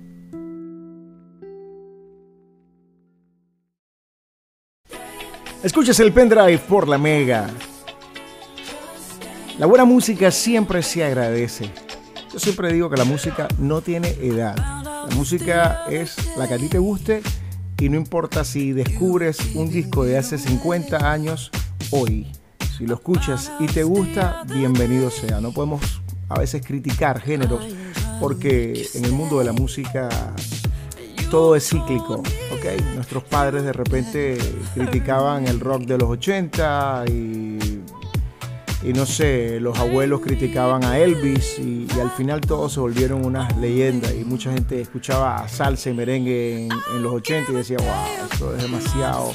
[5.63, 7.49] Escuches el pendrive por la Mega.
[9.59, 11.71] La buena música siempre se agradece.
[12.31, 14.55] Yo siempre digo que la música no tiene edad.
[14.85, 17.23] La música es la que a ti te guste
[17.79, 21.51] y no importa si descubres un disco de hace 50 años
[21.91, 22.27] hoy.
[22.77, 25.41] Si lo escuchas y te gusta, bienvenido sea.
[25.41, 27.65] No podemos a veces criticar géneros
[28.21, 30.09] porque en el mundo de la música
[31.31, 32.83] todo es cíclico, ¿ok?
[32.95, 34.39] Nuestros padres de repente
[34.75, 37.59] criticaban el rock de los 80 y
[38.87, 43.57] y no sé, los abuelos criticaban a Elvis y, al final todos se volvieron unas
[43.57, 48.55] leyendas y mucha gente escuchaba salsa y merengue en, los 80 y decía, wow, esto
[48.55, 49.33] es demasiado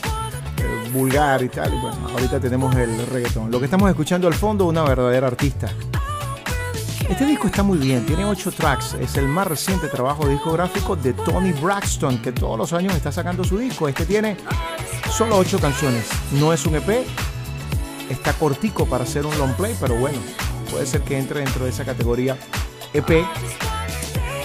[0.57, 1.73] eh, vulgar y tal.
[1.73, 3.51] Y bueno, ahorita tenemos el reggaetón.
[3.51, 5.69] Lo que estamos escuchando al fondo, una verdadera artista.
[7.09, 11.11] Este disco está muy bien, tiene 8 tracks, es el más reciente trabajo discográfico de
[11.11, 13.89] Tony Braxton, que todos los años está sacando su disco.
[13.89, 14.37] Este tiene
[15.11, 16.07] solo 8 canciones,
[16.39, 17.05] no es un EP,
[18.11, 20.17] está cortico para hacer un long play, pero bueno,
[20.69, 22.37] puede ser que entre dentro de esa categoría
[22.93, 23.25] EP.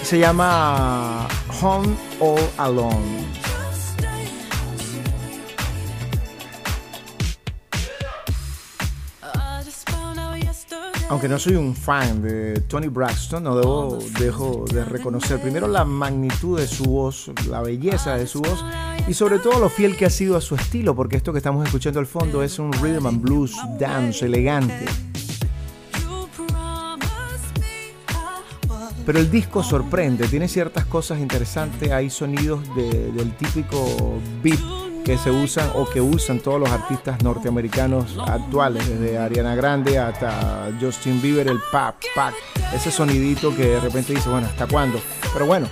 [0.02, 1.26] Se llama
[1.60, 3.26] Home All Alone.
[11.08, 15.84] Aunque no soy un fan de Tony Braxton, no debo dejo de reconocer primero la
[15.84, 18.64] magnitud de su voz, la belleza de su voz
[19.06, 21.64] y sobre todo lo fiel que ha sido a su estilo, porque esto que estamos
[21.64, 24.84] escuchando al fondo es un rhythm and blues dance elegante.
[29.06, 35.30] Pero el disco sorprende, tiene ciertas cosas interesantes, hay sonidos del típico beat que se
[35.30, 41.46] usan o que usan todos los artistas norteamericanos actuales, desde Ariana Grande hasta Justin Bieber,
[41.46, 42.34] el pop, pop,
[42.74, 44.98] ese sonidito que de repente dice, bueno, ¿hasta cuándo?
[45.32, 45.68] Pero bueno,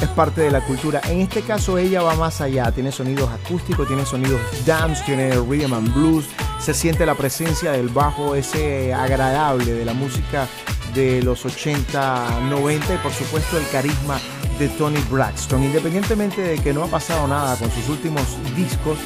[0.00, 1.02] es parte de la cultura.
[1.04, 5.74] En este caso ella va más allá, tiene sonidos acústicos, tiene sonidos dance, tiene rhythm
[5.74, 6.24] and blues,
[6.62, 10.46] se siente la presencia del bajo ese agradable de la música
[10.94, 14.20] de los 80, 90 y por supuesto el carisma
[14.60, 15.64] de Tony Braxton.
[15.64, 18.22] Independientemente de que no ha pasado nada con sus últimos
[18.54, 18.96] discos,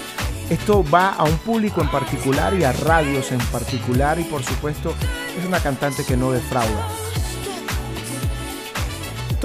[0.51, 4.93] esto va a un público en particular y a radios en particular y por supuesto
[5.39, 7.06] es una cantante que no defrauda.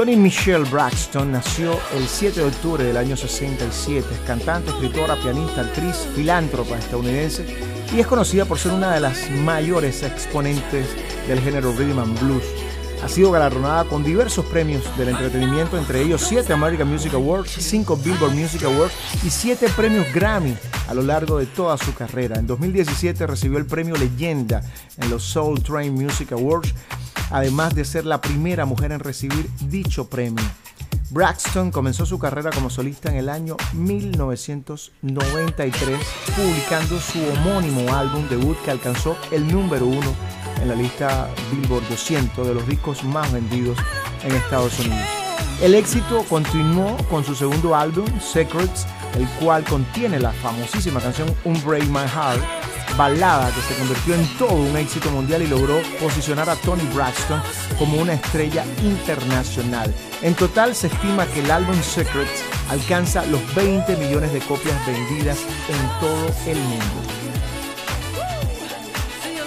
[0.01, 4.07] Tony Michelle Braxton nació el 7 de octubre del año 67.
[4.11, 7.45] Es cantante, escritora, pianista, actriz, filántropa estadounidense
[7.95, 10.87] y es conocida por ser una de las mayores exponentes
[11.27, 12.43] del género rhythm and blues.
[13.03, 17.97] Ha sido galardonada con diversos premios del entretenimiento, entre ellos 7 American Music Awards, 5
[17.97, 22.39] Billboard Music Awards y 7 premios Grammy a lo largo de toda su carrera.
[22.39, 24.63] En 2017 recibió el premio Leyenda
[24.97, 26.73] en los Soul Train Music Awards
[27.31, 30.43] además de ser la primera mujer en recibir dicho premio.
[31.11, 35.99] Braxton comenzó su carrera como solista en el año 1993,
[36.37, 40.15] publicando su homónimo álbum debut que alcanzó el número uno
[40.61, 43.77] en la lista Billboard 200 de los discos más vendidos
[44.23, 45.05] en Estados Unidos.
[45.61, 51.89] El éxito continuó con su segundo álbum, Secrets, el cual contiene la famosísima canción Unbreak
[51.89, 52.41] My Heart,
[53.01, 57.41] balada que se convirtió en todo un éxito mundial y logró posicionar a Tony Braxton
[57.79, 59.91] como una estrella internacional.
[60.21, 65.39] En total se estima que el álbum Secrets alcanza los 20 millones de copias vendidas
[65.67, 67.01] en todo el mundo.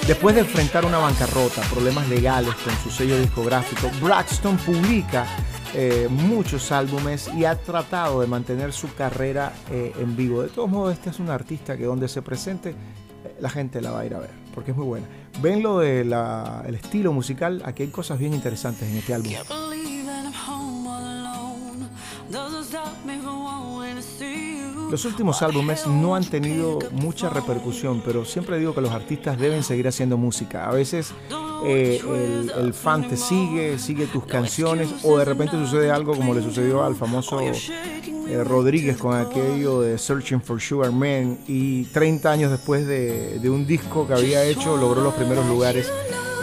[0.09, 5.27] Después de enfrentar una bancarrota, problemas legales con su sello discográfico, Braxton publica
[5.75, 10.43] eh, muchos álbumes y ha tratado de mantener su carrera eh, en vivo.
[10.43, 12.75] De todos modos, este es un artista que donde se presente
[13.40, 15.07] la gente la va a ir a ver, porque es muy buena.
[15.40, 19.33] Ven lo del el estilo musical, aquí hay cosas bien interesantes en este álbum.
[24.95, 29.65] Los últimos álbumes no han tenido mucha repercusión, pero siempre digo que los artistas deben
[29.65, 30.69] seguir haciendo música.
[30.69, 31.13] A veces
[31.67, 32.01] eh,
[32.57, 36.85] el, fan te sigue, sigue tus canciones, o de repente sucede algo como le sucedió
[36.85, 42.87] al famoso eh, Rodríguez con aquello de Searching for Sugar Man y 30 años después
[42.87, 45.90] de, un disco que había hecho logró los primeros lugares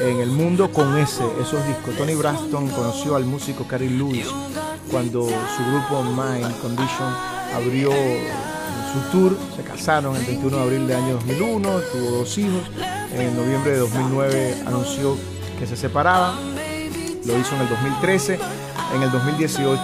[0.02, 1.96] en el mundo con ese, esos discos.
[1.98, 4.28] Tony Braxton conoció al músico Cary Lewis
[4.92, 7.92] cuando su grupo Mind Condition abrió
[8.92, 12.62] su tour, se casaron el 21 de abril del año 2001, tuvo dos hijos,
[13.14, 15.18] en noviembre de 2009 anunció
[15.60, 16.36] que se separaban,
[17.26, 18.40] lo hizo en el 2013,
[18.96, 19.80] en el 2018,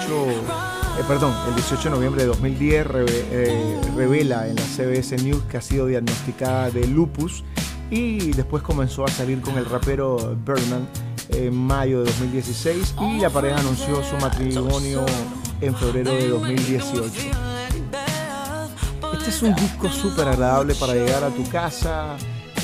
[0.99, 5.57] eh, perdón, el 18 de noviembre de 2010 eh, revela en la CBS News que
[5.57, 7.43] ha sido diagnosticada de lupus
[7.89, 10.87] y después comenzó a salir con el rapero Birdman
[11.29, 15.05] en mayo de 2016 y la pareja anunció su matrimonio
[15.61, 17.46] en febrero de 2018.
[19.27, 22.15] Este es un disco súper agradable para llegar a tu casa,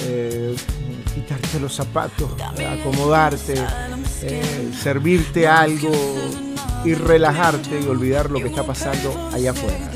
[0.05, 0.55] eh,
[1.13, 3.55] quitarte los zapatos, acomodarte,
[4.21, 5.91] eh, servirte algo
[6.85, 9.91] y relajarte y olvidar lo que está pasando allá afuera.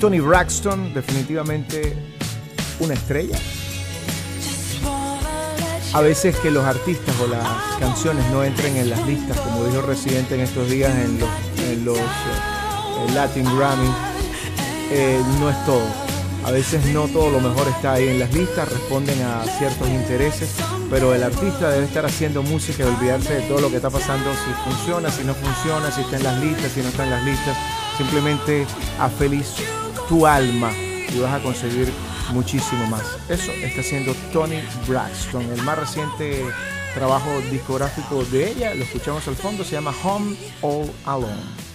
[0.00, 1.94] Tony Braxton, definitivamente
[2.80, 3.38] una estrella.
[5.92, 7.46] A veces que los artistas o las
[7.78, 13.14] canciones no entren en las listas, como dijo Residente en estos días en los, eh,
[13.14, 14.17] Latin Grammy,
[14.90, 15.86] eh, no es todo.
[16.44, 20.54] A veces no todo lo mejor está ahí en las listas, responden a ciertos intereses,
[20.88, 24.30] pero el artista debe estar haciendo música y olvidarse de todo lo que está pasando,
[24.32, 27.24] si funciona, si no funciona, si está en las listas, si no está en las
[27.24, 27.56] listas.
[27.98, 28.66] Simplemente
[28.98, 29.56] a feliz
[30.08, 31.92] tu alma y vas a conseguir
[32.32, 33.02] muchísimo más.
[33.28, 36.44] Eso está haciendo Tony Braxton, el más reciente
[36.94, 41.67] trabajo discográfico de ella, lo escuchamos al fondo, se llama Home All Alone.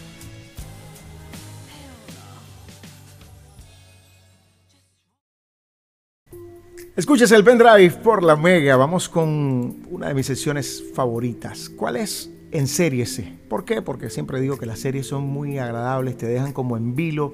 [6.95, 8.75] Escuches el pendrive por la Mega.
[8.75, 11.67] Vamos con una de mis sesiones favoritas.
[11.69, 12.29] ¿Cuál es?
[12.51, 13.33] En serie C.
[13.49, 13.81] ¿Por qué?
[13.81, 17.33] Porque siempre digo que las series son muy agradables, te dejan como en vilo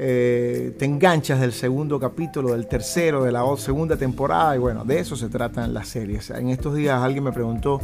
[0.00, 5.00] eh, te enganchas del segundo capítulo, del tercero, de la segunda temporada, y bueno, de
[5.00, 6.30] eso se tratan las series.
[6.30, 7.80] En estos días alguien me preguntó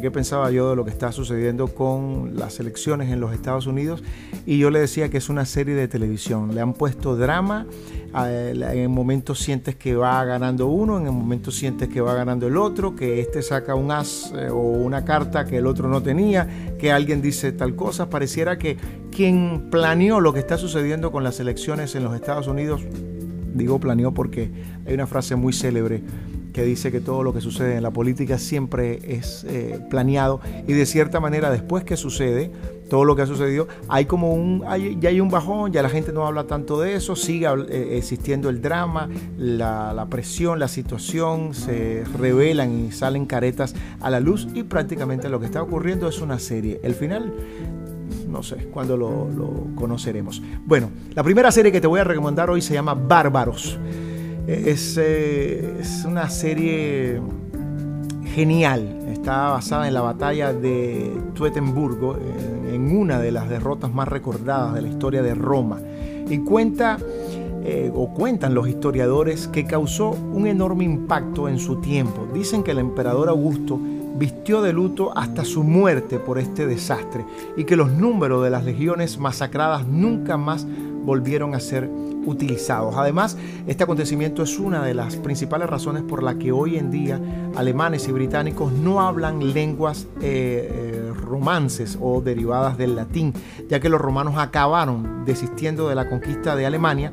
[0.00, 4.02] qué pensaba yo de lo que está sucediendo con las elecciones en los Estados Unidos,
[4.44, 6.54] y yo le decía que es una serie de televisión.
[6.54, 7.66] Le han puesto drama,
[8.14, 12.46] en el momento sientes que va ganando uno, en el momento sientes que va ganando
[12.46, 16.02] el otro, que este saca un as eh, o una carta que el otro no
[16.02, 18.08] tenía, que alguien dice tal cosa.
[18.08, 18.76] Pareciera que
[19.10, 22.82] quien planeó lo que está sucediendo con las elecciones en los Estados Unidos,
[23.54, 24.50] digo planeó porque
[24.86, 26.02] hay una frase muy célebre
[26.56, 30.72] que dice que todo lo que sucede en la política siempre es eh, planeado y
[30.72, 32.50] de cierta manera después que sucede
[32.88, 34.64] todo lo que ha sucedido hay como un
[34.98, 38.48] ya hay un bajón ya la gente no habla tanto de eso sigue eh, existiendo
[38.48, 44.48] el drama la, la, presión la situación se revelan y salen caretas a la luz
[44.54, 47.34] y prácticamente lo que está ocurriendo es una serie el final
[48.26, 49.28] no sé cuándo lo,
[49.74, 50.42] conoceremos.
[50.64, 53.78] Bueno, la primera serie que te voy a recomendar hoy se llama Bárbaros.
[54.46, 57.20] Es, eh, es una serie
[58.34, 59.00] genial.
[59.10, 62.16] Está basada en la batalla de Tuetenburgo,
[62.72, 65.80] en, una de las derrotas más recordadas de la historia de Roma.
[66.28, 66.98] Y cuenta,
[67.64, 72.28] eh, o cuentan los historiadores, que causó un enorme impacto en su tiempo.
[72.32, 73.80] Dicen que el emperador Augusto
[74.16, 77.24] vistió de luto hasta su muerte por este desastre
[77.56, 80.66] y que los números de las legiones masacradas nunca más
[81.06, 81.88] volvieron a ser
[82.26, 82.96] utilizados.
[82.96, 87.20] Además, este acontecimiento es una de las principales razones por la que hoy en día
[87.54, 93.32] alemanes y británicos no hablan lenguas eh, eh, romances o derivadas del latín,
[93.70, 97.12] ya que los romanos acabaron desistiendo de la conquista de Alemania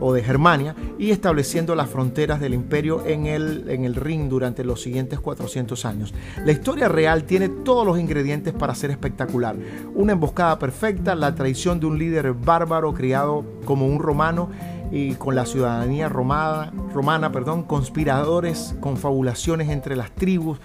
[0.00, 4.64] o de Germania y estableciendo las fronteras del imperio en el, en el Rin durante
[4.64, 6.14] los siguientes 400 años.
[6.44, 9.56] La historia real tiene todos los ingredientes para ser espectacular.
[9.94, 14.50] Una emboscada perfecta, la traición de un líder bárbaro criado como un romano
[14.90, 20.60] y con la ciudadanía romana, romana perdón, conspiradores, confabulaciones entre las tribus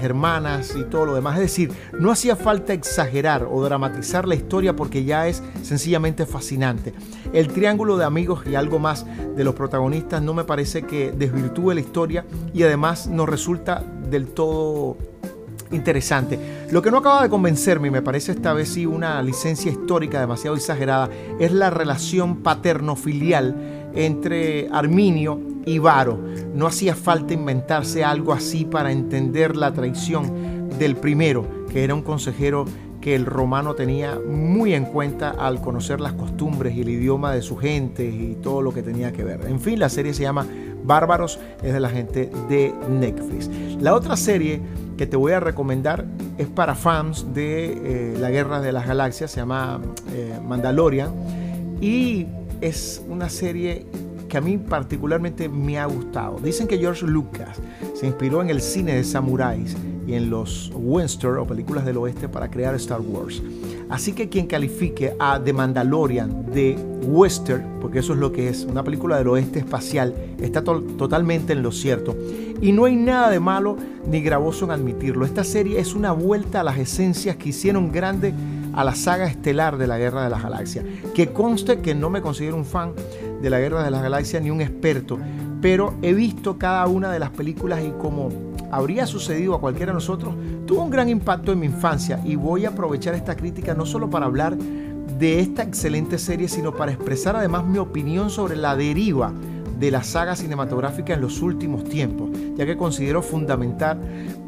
[0.00, 1.34] germanas y todo lo demás.
[1.36, 6.92] Es decir, no hacía falta exagerar o dramatizar la historia porque ya es sencillamente fascinante.
[7.32, 9.06] El triángulo de amigos y algo más
[9.36, 14.28] de los protagonistas no me parece que desvirtúe la historia y además nos resulta del
[14.28, 14.96] todo
[15.70, 16.66] interesante.
[16.70, 20.20] Lo que no acaba de convencerme, y me parece esta vez sí una licencia histórica
[20.20, 21.08] demasiado exagerada,
[21.38, 26.18] es la relación paterno-filial entre Arminio y Varo.
[26.54, 32.02] No hacía falta inventarse algo así para entender la traición del primero, que era un
[32.02, 32.64] consejero
[33.00, 37.42] que el romano tenía muy en cuenta al conocer las costumbres y el idioma de
[37.42, 39.46] su gente y todo lo que tenía que ver.
[39.46, 40.46] En fin, la serie se llama
[40.84, 43.48] Bárbaros, es de la gente de Netflix.
[43.80, 44.60] La otra serie
[44.98, 46.04] que te voy a recomendar
[46.36, 49.80] es para fans de eh, la Guerra de las Galaxias, se llama
[50.12, 51.10] eh, Mandalorian
[51.80, 52.26] y
[52.60, 53.86] es una serie
[54.28, 56.38] que a mí particularmente me ha gustado.
[56.38, 57.58] Dicen que George Lucas
[57.94, 62.28] se inspiró en el cine de samuráis y en los western o películas del oeste
[62.28, 63.42] para crear Star Wars.
[63.88, 68.62] Así que quien califique a The Mandalorian de western, porque eso es lo que es,
[68.64, 72.16] una película del oeste espacial, está totalmente en lo cierto.
[72.60, 75.24] Y no hay nada de malo ni gravoso en admitirlo.
[75.24, 78.32] Esta serie es una vuelta a las esencias que hicieron grande
[78.72, 80.84] a la saga estelar de la Guerra de las Galaxias.
[81.14, 82.92] Que conste que no me considero un fan
[83.42, 85.18] de la Guerra de las Galaxias ni un experto,
[85.60, 88.30] pero he visto cada una de las películas y como
[88.70, 90.34] habría sucedido a cualquiera de nosotros,
[90.66, 94.08] tuvo un gran impacto en mi infancia y voy a aprovechar esta crítica no solo
[94.08, 99.32] para hablar de esta excelente serie, sino para expresar además mi opinión sobre la deriva
[99.80, 103.98] de la saga cinematográfica en los últimos tiempos, ya que considero fundamental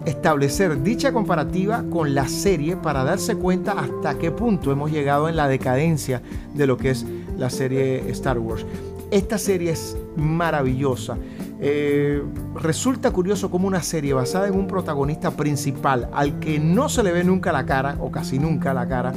[0.05, 5.37] establecer dicha comparativa con la serie para darse cuenta hasta qué punto hemos llegado en
[5.37, 6.21] la decadencia
[6.55, 7.07] de lo que es
[7.39, 8.67] la serie Star Wars.
[9.11, 11.17] Esta serie es maravillosa.
[11.61, 12.23] Eh,
[12.57, 17.13] resulta curioso como una serie basada en un protagonista principal al que no se le
[17.13, 19.15] ve nunca la cara, o casi nunca la cara,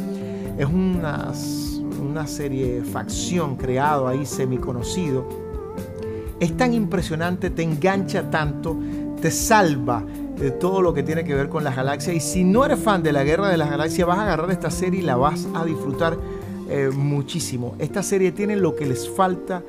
[0.57, 1.31] es una,
[2.01, 5.44] una serie facción creado ahí semi conocido.
[6.39, 8.77] Es tan impresionante, te engancha tanto,
[9.21, 10.03] te salva
[10.37, 12.15] de todo lo que tiene que ver con las galaxias.
[12.15, 14.69] Y si no eres fan de la Guerra de las Galaxias, vas a agarrar esta
[14.69, 16.17] serie y la vas a disfrutar
[16.69, 17.75] eh, muchísimo.
[17.79, 19.61] Esta serie tiene lo que les falta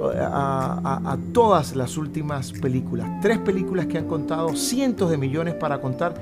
[0.00, 3.20] eh, a, todas las últimas películas.
[3.20, 6.14] Tres películas que han contado cientos de millones para contar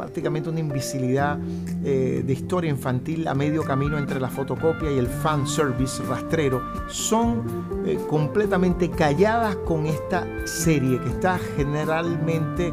[0.00, 1.38] prácticamente una invisibilidad
[1.84, 6.62] eh, de historia infantil a medio camino entre la fotocopia y el fan service rastrero.
[6.88, 7.70] Son
[8.08, 12.72] completamente calladas con esta serie que está generalmente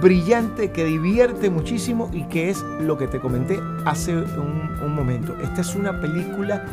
[0.00, 4.62] brillante, que divierte muchísimo y que es lo que te comenté hace un,
[4.94, 5.34] momento.
[5.42, 6.64] Esta es una película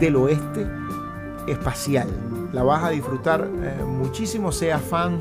[0.00, 0.66] del oeste
[1.46, 2.08] espacial.
[2.52, 5.20] La vas a disfrutar eh, muchísimo, sea fan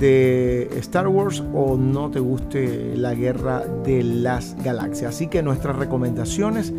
[0.00, 5.14] de Star Wars o no te guste la guerra de las galaxias.
[5.14, 6.72] Así que nuestras recomendaciones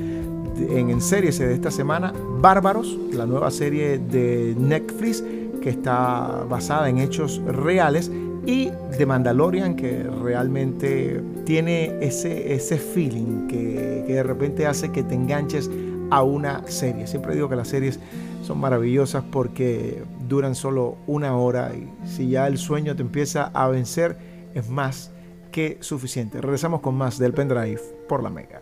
[0.57, 5.23] en, series de esta semana, Bárbaros, la nueva serie de Netflix
[5.61, 8.11] que está basada en hechos reales
[8.45, 15.13] y The Mandalorian que realmente tiene ese, ese feeling que, de repente hace que te
[15.13, 15.69] enganches
[16.09, 17.05] a una serie.
[17.05, 17.99] Siempre digo que las series
[18.43, 23.67] son maravillosas porque duran solo una hora y si ya el sueño te empieza a
[23.67, 24.17] vencer
[24.53, 25.11] es más
[25.51, 26.39] que suficiente.
[26.39, 28.61] Regresamos con más del pendrive por la mega.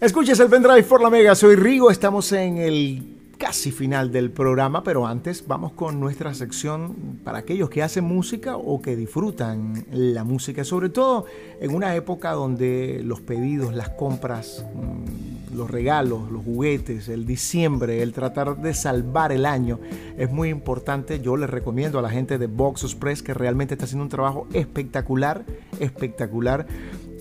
[0.00, 4.82] Escuches el pendrive por la Mega, soy Rigo, estamos en el casi final del programa,
[4.82, 10.24] pero antes vamos con nuestra sección para aquellos que hacen música o que disfrutan la
[10.24, 11.24] música, sobre todo
[11.60, 18.02] en una época donde los pedidos, las compras, mm, los regalos, los juguetes, el diciembre,
[18.02, 19.78] el tratar de salvar el año
[20.16, 21.20] es muy importante.
[21.20, 24.46] Yo les recomiendo a la gente de Box Express que realmente está haciendo un trabajo
[24.52, 25.44] espectacular,
[25.78, 26.66] espectacular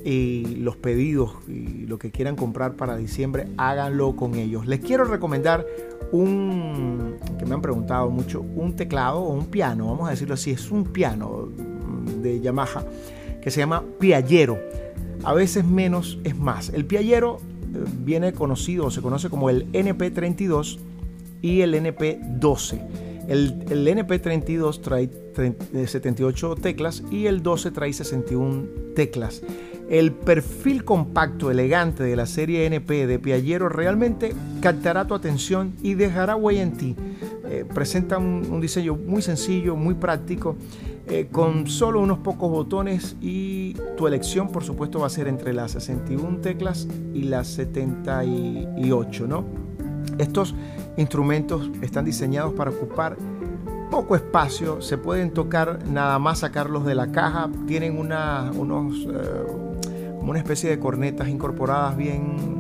[0.04, 4.68] y los pedidos y lo que quieran comprar para diciembre, háganlo con ellos.
[4.68, 5.66] Les quiero recomendar
[6.12, 10.52] un, que me han preguntado mucho, un teclado o un piano, vamos a decirlo así,
[10.52, 11.50] es un piano
[12.22, 12.86] de Yamaha
[13.42, 14.60] que se llama Piallero.
[15.24, 16.70] A veces menos es más.
[16.70, 20.78] El Piallero eh, viene conocido o se conoce como el NP32
[21.42, 22.82] y el NP12.
[23.28, 25.10] El, el NP32 trae
[25.86, 29.42] 78 teclas y el 12 trae 61 teclas.
[29.90, 35.94] El perfil compacto elegante de la serie NP de Piaggero realmente captará tu atención y
[35.94, 36.96] dejará huella en ti.
[37.46, 40.58] Eh, presenta un, diseño muy sencillo, muy práctico,
[41.08, 45.54] eh, con solo unos pocos botones y tu elección por supuesto va a ser entre
[45.54, 49.26] las 61 teclas y las 78.
[49.26, 49.46] ¿no?
[50.18, 50.54] Estos
[50.98, 53.16] instrumentos están diseñados para ocupar
[53.90, 59.08] poco espacio, se pueden tocar nada más sacarlos de la caja, tienen una, unos...
[59.10, 59.67] Eh,
[60.30, 62.58] una especie de cornetas incorporadas bien,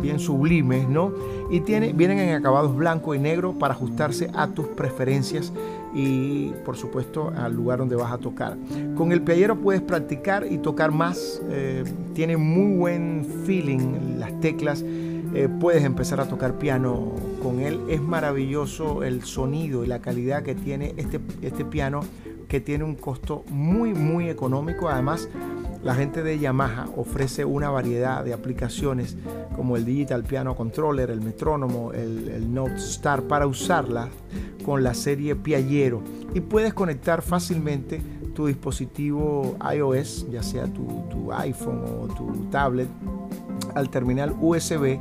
[0.00, 1.12] bien sublimes, ¿no?
[1.50, 5.52] Y tiene, vienen en acabados blanco y negro para ajustarse a tus preferencias
[5.94, 8.56] y por supuesto al lugar donde vas a tocar.
[8.96, 14.84] Con el piallero puedes practicar y tocar más, eh, tiene muy buen feeling las teclas,
[14.84, 17.12] eh, puedes empezar a tocar piano
[17.42, 22.00] con él, es maravilloso el sonido y la calidad que tiene este, este piano
[22.48, 25.28] que tiene un costo muy muy económico, además
[25.82, 29.16] la gente de Yamaha ofrece una variedad de aplicaciones
[29.54, 34.08] como el Digital Piano Controller, el metrónomo, el, Note Star para usarla
[34.64, 36.02] con la serie Piaggero.
[36.34, 38.00] Y puedes conectar fácilmente
[38.34, 42.88] tu dispositivo iOS, ya sea tu, iPhone o tu tablet,
[43.74, 44.98] al terminal USB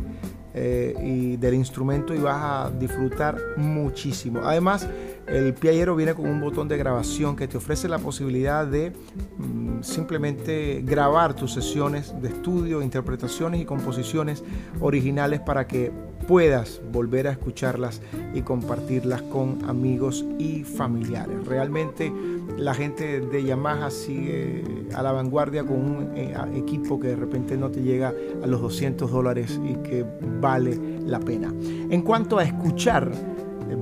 [0.60, 4.40] eh, y del instrumento y vas a disfrutar muchísimo.
[4.44, 4.88] Además,
[5.28, 8.92] el piallero viene con un botón de grabación que te ofrece la posibilidad de
[9.38, 14.44] mm, simplemente grabar tus sesiones de estudio, interpretaciones y composiciones
[14.80, 15.92] originales para que
[16.28, 18.02] puedas volver a escucharlas
[18.34, 21.46] y compartirlas con amigos y familiares.
[21.46, 22.12] Realmente
[22.58, 24.64] la gente de Yamaha sigue
[24.94, 28.14] a la vanguardia con un eh, equipo que de repente no te llega
[28.44, 30.06] a los 200 dólares y que
[30.42, 31.54] vale la pena.
[31.90, 33.12] En cuanto a escuchar,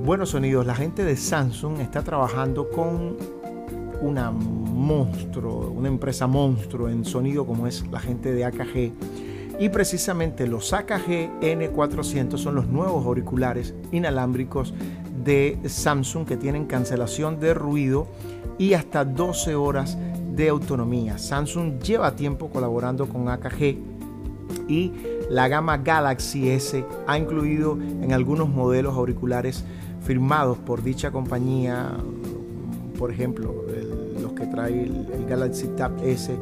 [0.04, 3.16] buenos sonidos, la gente de Samsung está trabajando con
[4.00, 8.92] una monstruo, una empresa monstruo en sonido como es la gente de AKG.
[9.58, 14.74] Y precisamente los AKG N400 son los nuevos auriculares inalámbricos
[15.24, 18.06] de Samsung que tienen cancelación de ruido
[18.58, 19.96] y hasta 12 horas
[20.34, 21.18] de autonomía.
[21.18, 23.78] Samsung lleva tiempo colaborando con AKG
[24.68, 24.92] y
[25.30, 29.64] la gama Galaxy S ha incluido en algunos modelos auriculares
[30.02, 31.90] firmados por dicha compañía,
[32.98, 33.64] por ejemplo,
[34.20, 36.32] los que trae el, Galaxy Tab S,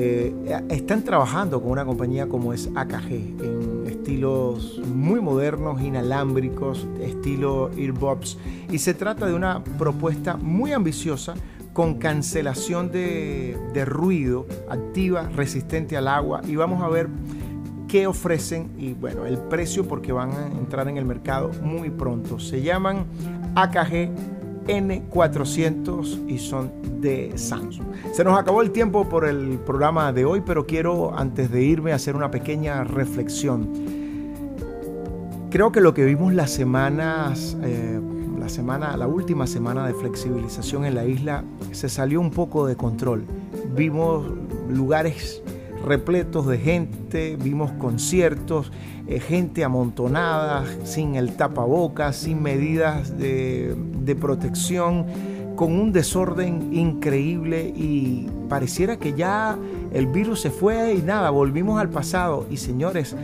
[0.00, 0.32] eh,
[0.68, 8.38] están trabajando con una compañía como es AKG en estilos muy modernos, inalámbricos, estilo earbuds.
[8.70, 11.34] Y se trata de una propuesta muy ambiciosa
[11.72, 16.42] con cancelación de, de ruido, activa, resistente al agua.
[16.46, 17.08] Y vamos a ver
[17.88, 22.38] qué ofrecen y bueno, el precio porque van a entrar en el mercado muy pronto.
[22.38, 23.04] Se llaman
[23.56, 24.37] AKG
[24.68, 27.86] N400 y son de Samsung.
[28.12, 31.92] Se nos acabó el tiempo por el programa de hoy, pero quiero antes de irme
[31.92, 33.68] hacer una pequeña reflexión.
[35.50, 37.98] Creo que lo que vimos las semanas, eh,
[38.38, 41.42] la semana, la última semana de flexibilización en la isla,
[41.72, 43.24] se salió un poco de control.
[43.74, 44.26] Vimos
[44.68, 45.42] lugares
[45.86, 48.72] repletos de gente, vimos conciertos,
[49.06, 55.06] eh, gente amontonada, sin el tapabocas, sin medidas de, de protección,
[55.56, 59.58] con un desorden increíble y pareciera que ya
[59.92, 62.46] el virus se fue y nada, volvimos al pasado.
[62.48, 63.16] Y señores,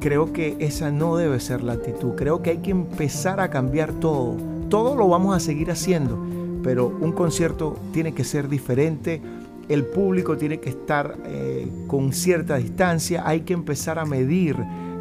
[0.00, 3.92] creo que esa no debe ser la actitud, creo que hay que empezar a cambiar
[3.94, 4.36] todo.
[4.68, 6.18] Todo lo vamos a seguir haciendo,
[6.62, 9.20] pero un concierto tiene que ser diferente
[9.68, 14.56] el público tiene que estar eh, con cierta distancia, hay que empezar a medir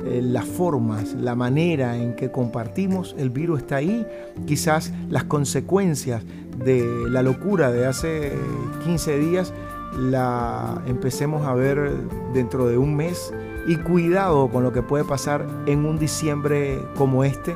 [0.05, 4.05] eh, las formas, la manera en que compartimos, el virus está ahí,
[4.45, 6.24] quizás las consecuencias
[6.64, 8.34] de la locura de hace
[8.84, 9.53] 15 días
[9.97, 11.91] la empecemos a ver
[12.34, 13.34] dentro de un mes.
[13.66, 17.55] Y cuidado con lo que puede pasar en un diciembre como este,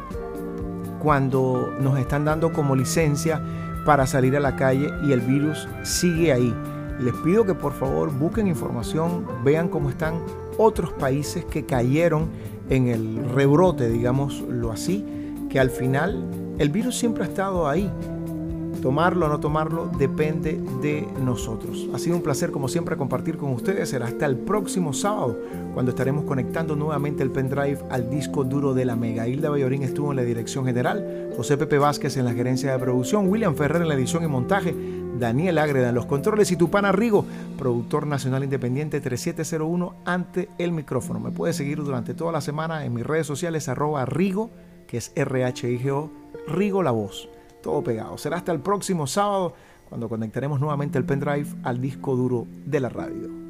[1.00, 3.42] cuando nos están dando como licencia
[3.86, 6.54] para salir a la calle y el virus sigue ahí.
[7.00, 10.16] Les pido que por favor busquen información, vean cómo están
[10.58, 12.28] otros países que cayeron
[12.70, 15.06] en el rebrote, digámoslo así,
[15.50, 16.24] que al final
[16.58, 17.92] el virus siempre ha estado ahí.
[18.82, 21.88] Tomarlo o no tomarlo depende de nosotros.
[21.94, 23.90] Ha sido un placer como siempre compartir con ustedes.
[23.90, 25.36] Será hasta el próximo sábado
[25.74, 29.28] cuando estaremos conectando nuevamente el pendrive al disco duro de la Mega.
[29.28, 33.30] Hilda Bayorín estuvo en la dirección general, José Pepe Vázquez en la gerencia de producción,
[33.30, 34.76] William Ferrer en la edición y montaje.
[35.20, 37.26] Daniel Ágreda en los controles y tu pana Rigo,
[37.58, 41.20] productor nacional independiente 3701 ante el micrófono.
[41.20, 44.50] Me puedes seguir durante toda la semana en mis redes sociales arroba Rigo,
[44.88, 46.12] que es R-H-I-G-O,
[46.48, 47.30] Rigo la voz.
[47.62, 48.18] Todo pegado.
[48.18, 49.54] Será hasta el próximo sábado
[49.90, 53.47] cuando conectaremos nuevamente el pendrive al disco duro de la radio.